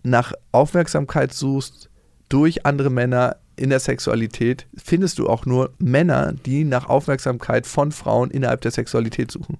[0.04, 1.90] nach Aufmerksamkeit suchst
[2.30, 7.92] durch andere Männer in der Sexualität, findest du auch nur Männer, die nach Aufmerksamkeit von
[7.92, 9.58] Frauen innerhalb der Sexualität suchen.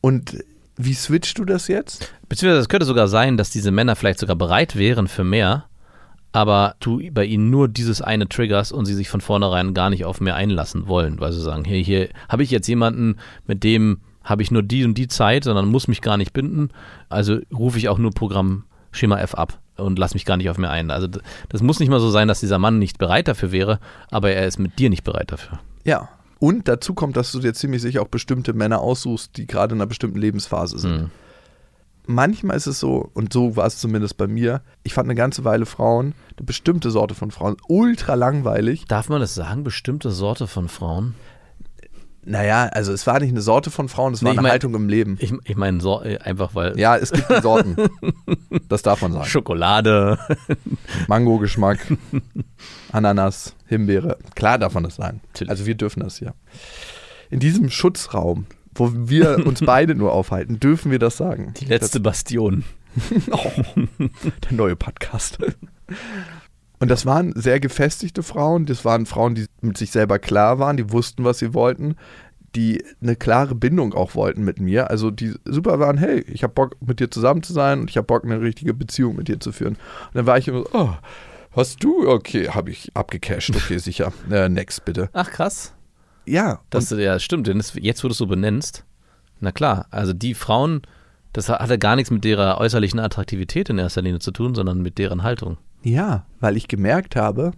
[0.00, 0.42] Und
[0.76, 2.12] wie switchst du das jetzt?
[2.28, 5.66] Beziehungsweise es könnte sogar sein, dass diese Männer vielleicht sogar bereit wären für mehr,
[6.32, 10.04] aber du bei ihnen nur dieses eine triggerst und sie sich von vornherein gar nicht
[10.04, 14.00] auf mehr einlassen wollen, weil sie sagen, hier, hier habe ich jetzt jemanden, mit dem
[14.22, 16.70] habe ich nur die und die Zeit, sondern muss mich gar nicht binden,
[17.08, 20.58] also rufe ich auch nur Programm Schema F ab und lass mich gar nicht auf
[20.58, 20.90] mehr ein.
[20.90, 21.08] Also
[21.48, 24.46] das muss nicht mal so sein, dass dieser Mann nicht bereit dafür wäre, aber er
[24.46, 25.60] ist mit dir nicht bereit dafür.
[25.84, 26.08] Ja.
[26.38, 29.80] Und dazu kommt, dass du dir ziemlich sicher auch bestimmte Männer aussuchst, die gerade in
[29.80, 31.02] einer bestimmten Lebensphase sind.
[31.02, 31.10] Mhm.
[32.06, 35.44] manchmal ist es so, und so war es zumindest bei mir, ich fand eine ganze
[35.44, 38.86] Weile Frauen, eine bestimmte Sorte von Frauen, ultra langweilig.
[38.86, 41.14] Darf man das sagen, bestimmte Sorte von Frauen?
[42.24, 44.74] Naja, also es war nicht eine Sorte von Frauen, es war Nee, eine mein- Haltung
[44.74, 45.16] im Leben.
[45.20, 47.76] Ich, ich meine so, äh, einfach weil Ja, es gibt Sorten.
[48.68, 49.24] das darf man sagen.
[49.24, 50.18] Schokolade,
[51.08, 51.78] Mango-Geschmack,
[52.92, 54.18] Ananas, Himbeere.
[54.34, 55.20] Klar darf man das sagen.
[55.48, 56.34] Also wir dürfen das hier.
[57.30, 61.54] In diesem Schutzraum, wo wir uns beide nur aufhalten, dürfen wir das sagen.
[61.58, 62.64] die letzte Bastion.
[63.30, 63.38] Oh,
[63.98, 65.38] der neue Podcast.
[66.80, 68.66] Und das waren sehr gefestigte Frauen.
[68.66, 71.94] Das waren Frauen, die mit sich selber klar waren, die wussten, was sie wollten,
[72.56, 74.90] die eine klare Bindung auch wollten mit mir.
[74.90, 77.96] Also die super waren, hey, ich habe Bock mit dir zusammen zu sein und ich
[77.96, 79.74] habe Bock eine richtige Beziehung mit dir zu führen.
[79.74, 80.90] Und dann war ich immer so, oh,
[81.52, 82.08] hast du?
[82.08, 83.54] Okay, habe ich abgecasht.
[83.54, 84.12] Okay, sicher.
[84.30, 85.10] Äh, next bitte.
[85.12, 85.74] Ach krass.
[86.26, 88.84] Ja, Das ja stimmt, denn das, jetzt wo du es so benennst,
[89.40, 90.82] na klar, also die Frauen,
[91.32, 94.98] Das hatte gar nichts mit ihrer äußerlichen Attraktivität in erster Linie zu tun, sondern mit
[94.98, 95.58] deren Haltung.
[95.82, 97.52] Ja, weil ich gemerkt habe,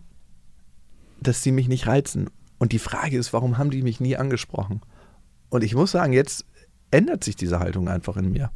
[1.20, 2.30] dass sie mich nicht reizen.
[2.58, 4.80] Und die Frage ist, warum haben die mich nie angesprochen?
[5.50, 6.46] Und ich muss sagen, jetzt
[6.90, 8.50] ändert sich diese Haltung einfach in mir.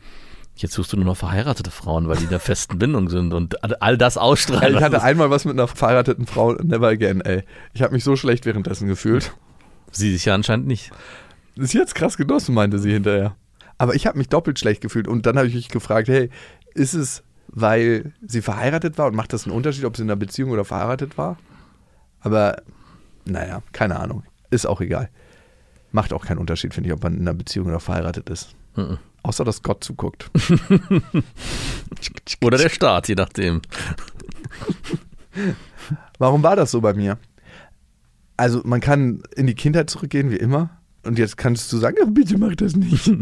[0.54, 3.82] Jetzt suchst du nur noch verheiratete Frauen, weil die in der festen Bindung sind und
[3.82, 4.76] all das ausstrahlen.
[4.76, 7.42] Ich hatte einmal was mit einer verheirateten Frau, never again, ey.
[7.74, 9.34] Ich habe mich so schlecht währenddessen gefühlt.
[9.90, 10.92] Sie sich ja anscheinend nicht.
[11.56, 13.36] Das ist jetzt krass genossen, meinte sie hinterher.
[13.76, 16.30] Aber ich habe mich doppelt schlecht gefühlt und dann habe ich mich gefragt, hey,
[16.74, 20.16] ist es, weil sie verheiratet war und macht das einen Unterschied, ob sie in einer
[20.16, 21.36] Beziehung oder verheiratet war?
[22.20, 22.62] Aber
[23.24, 24.22] naja, keine Ahnung.
[24.50, 25.10] Ist auch egal.
[25.92, 28.54] Macht auch keinen Unterschied, finde ich, ob man in einer Beziehung oder verheiratet ist.
[28.76, 28.98] Mhm.
[29.22, 30.30] Außer, dass Gott zuguckt.
[32.44, 33.60] oder der Staat, je nachdem.
[36.18, 37.18] Warum war das so bei mir?
[38.36, 40.70] Also, man kann in die Kindheit zurückgehen, wie immer.
[41.02, 43.10] Und jetzt kannst du sagen, bitte mach das nicht.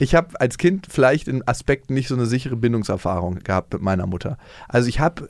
[0.00, 4.06] Ich habe als Kind vielleicht in Aspekten nicht so eine sichere Bindungserfahrung gehabt mit meiner
[4.06, 4.38] Mutter.
[4.66, 5.28] Also ich habe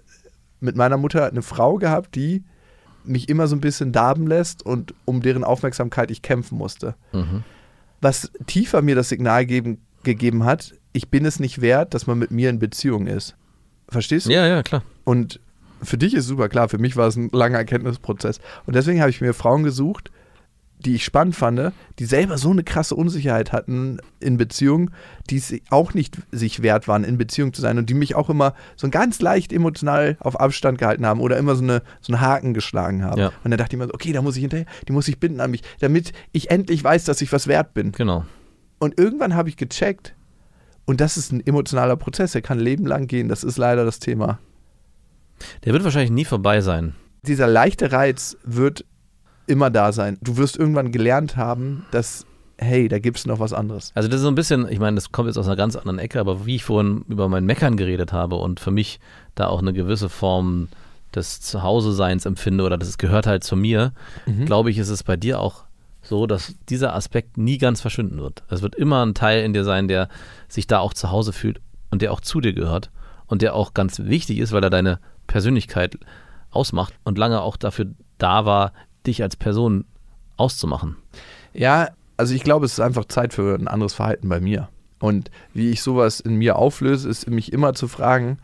[0.60, 2.44] mit meiner Mutter eine Frau gehabt, die
[3.04, 6.94] mich immer so ein bisschen darben lässt und um deren Aufmerksamkeit ich kämpfen musste.
[7.12, 7.42] Mhm.
[8.00, 12.18] Was tiefer mir das Signal geben, gegeben hat, ich bin es nicht wert, dass man
[12.18, 13.36] mit mir in Beziehung ist.
[13.88, 14.30] Verstehst du?
[14.30, 14.84] Ja, ja, klar.
[15.02, 15.40] Und
[15.82, 18.38] für dich ist super klar, für mich war es ein langer Erkenntnisprozess.
[18.66, 20.12] Und deswegen habe ich mir Frauen gesucht,
[20.84, 24.90] die ich spannend fand, die selber so eine krasse Unsicherheit hatten in Beziehungen,
[25.28, 28.30] die es auch nicht sich wert waren, in Beziehung zu sein und die mich auch
[28.30, 32.20] immer so ganz leicht emotional auf Abstand gehalten haben oder immer so, eine, so einen
[32.20, 33.20] Haken geschlagen haben.
[33.20, 33.28] Ja.
[33.44, 35.40] Und dann dachte ich mir so, okay, da muss ich hinterher, die muss ich binden
[35.40, 37.92] an mich, damit ich endlich weiß, dass ich was wert bin.
[37.92, 38.24] Genau.
[38.78, 40.14] Und irgendwann habe ich gecheckt,
[40.86, 43.98] und das ist ein emotionaler Prozess, der kann Leben lang gehen, das ist leider das
[43.98, 44.38] Thema.
[45.64, 46.94] Der wird wahrscheinlich nie vorbei sein.
[47.22, 48.84] Dieser leichte Reiz wird
[49.51, 50.18] immer da sein.
[50.20, 52.26] Du wirst irgendwann gelernt haben, dass,
[52.59, 53.92] hey, da gibt es noch was anderes.
[53.94, 55.98] Also das ist so ein bisschen, ich meine, das kommt jetzt aus einer ganz anderen
[55.98, 59.01] Ecke, aber wie ich vorhin über mein Meckern geredet habe und für mich
[59.34, 60.68] da auch eine gewisse Form
[61.14, 63.92] des Zuhause-Seins empfinde oder das gehört halt zu mir,
[64.26, 64.46] mhm.
[64.46, 65.64] glaube ich, ist es bei dir auch
[66.03, 68.42] so, dass dieser Aspekt nie ganz verschwinden wird.
[68.48, 70.09] Es wird immer ein Teil in dir sein, der
[70.48, 72.90] sich da auch zu Hause fühlt und der auch zu dir gehört
[73.26, 75.98] und der auch ganz wichtig ist, weil er deine Persönlichkeit
[76.51, 77.86] ausmacht und lange auch dafür
[78.18, 78.72] da war,
[79.07, 79.84] dich als Person
[80.36, 80.96] auszumachen?
[81.53, 84.68] Ja, also ich glaube, es ist einfach Zeit für ein anderes Verhalten bei mir.
[84.98, 88.38] Und wie ich sowas in mir auflöse, ist mich immer zu fragen,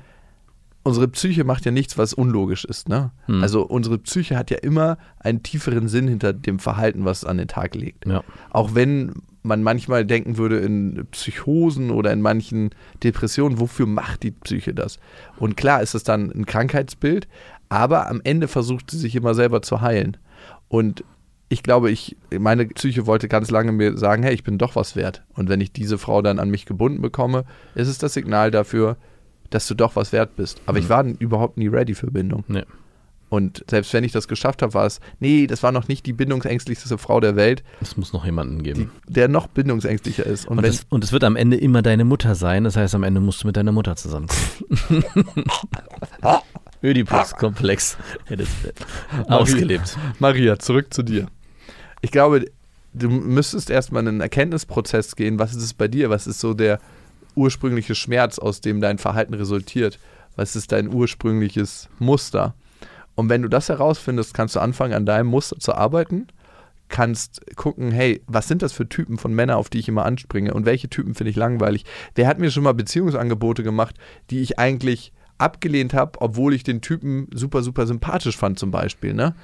[0.83, 2.89] unsere Psyche macht ja nichts, was unlogisch ist.
[2.89, 3.11] Ne?
[3.27, 3.43] Hm.
[3.43, 7.39] Also unsere Psyche hat ja immer einen tieferen Sinn hinter dem Verhalten, was es an
[7.39, 8.07] den Tag legt.
[8.07, 8.23] Ja.
[8.51, 12.71] Auch wenn man manchmal denken würde in Psychosen oder in manchen
[13.03, 14.99] Depressionen, wofür macht die Psyche das?
[15.39, 17.29] Und klar ist es dann ein Krankheitsbild,
[17.69, 20.17] aber am Ende versucht sie sich immer selber zu heilen.
[20.69, 21.05] Und
[21.49, 24.97] ich glaube, ich, meine Psyche wollte ganz lange mir sagen, hey, ich bin doch was
[24.97, 25.23] wert.
[25.35, 27.45] Und wenn ich diese Frau dann an mich gebunden bekomme,
[27.75, 28.97] ist es das Signal dafür,
[29.51, 30.61] dass du doch was wert bist.
[30.67, 30.85] Aber mhm.
[30.85, 32.45] ich war überhaupt nie ready für Bindung.
[32.49, 32.65] Nee.
[33.29, 36.13] Und selbst wenn ich das geschafft habe, war es, nee, das war noch nicht die
[36.13, 37.65] bindungsängstlichste Frau der Welt.
[37.81, 38.91] Es muss noch jemanden geben.
[39.09, 40.47] Die, der noch bindungsängstlicher ist.
[40.47, 42.65] Und, und, es, und, es, wird am Ende immer deine Mutter sein.
[42.65, 45.05] Das heißt, am Ende musst du mit deiner Mutter zusammenkommen.
[46.87, 47.97] Ödipus-Komplex
[49.29, 49.99] ausgelebt.
[50.19, 51.27] Maria, zurück zu dir.
[52.01, 52.47] Ich glaube,
[52.95, 55.39] du müsstest erstmal einen Erkenntnisprozess gehen.
[55.39, 56.11] Was ist es bei dir?
[56.11, 56.79] Was ist so der
[57.35, 59.99] ursprüngliche Schmerz, aus dem dein Verhalten resultiert?
[60.37, 62.55] Was ist dein ursprüngliches Muster?
[63.17, 66.29] Und wenn du das herausfindest, kannst du anfangen, an deinem Muster zu arbeiten.
[66.89, 70.55] Kannst gucken, hey, was sind das für Typen von Männern, auf die ich immer anspringe?
[70.55, 71.85] Und welche Typen finde ich langweilig?
[72.15, 73.97] Wer hat mir schon mal Beziehungsangebote gemacht,
[74.31, 79.15] die ich eigentlich abgelehnt habe, obwohl ich den Typen super, super sympathisch fand, zum Beispiel.
[79.15, 79.35] Ne?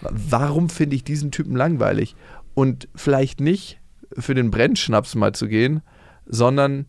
[0.00, 2.16] Warum finde ich diesen Typen langweilig?
[2.54, 3.80] Und vielleicht nicht
[4.18, 5.82] für den Brennschnaps mal zu gehen,
[6.26, 6.86] sondern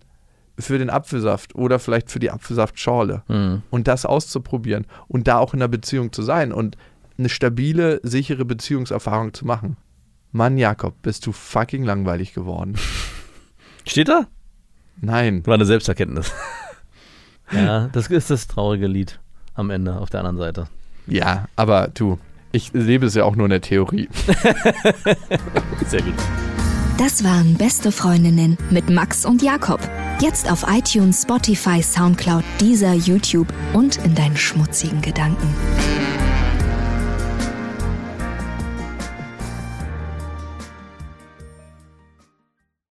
[0.60, 3.64] für den Apfelsaft oder vielleicht für die Apfelsaftschorle mhm.
[3.72, 6.78] und das auszuprobieren und da auch in einer Beziehung zu sein und
[7.18, 9.78] eine stabile, sichere Beziehungserfahrung zu machen.
[10.32, 12.76] Mann, Jakob, bist du fucking langweilig geworden.
[13.88, 14.28] Steht da?
[15.00, 15.46] Nein.
[15.46, 16.32] War eine Selbsterkenntnis.
[17.54, 19.20] Ja, das ist das traurige Lied
[19.56, 20.68] am Ende auf der anderen Seite.
[21.08, 22.18] Ja, aber du,
[22.52, 24.10] ich lebe es ja auch nur in der Theorie.
[25.88, 26.16] Sehr gut.
[26.98, 29.80] Das waren Beste Freundinnen mit Max und Jakob.
[30.22, 35.54] Jetzt auf iTunes, Spotify, Soundcloud, dieser YouTube und in deinen schmutzigen Gedanken.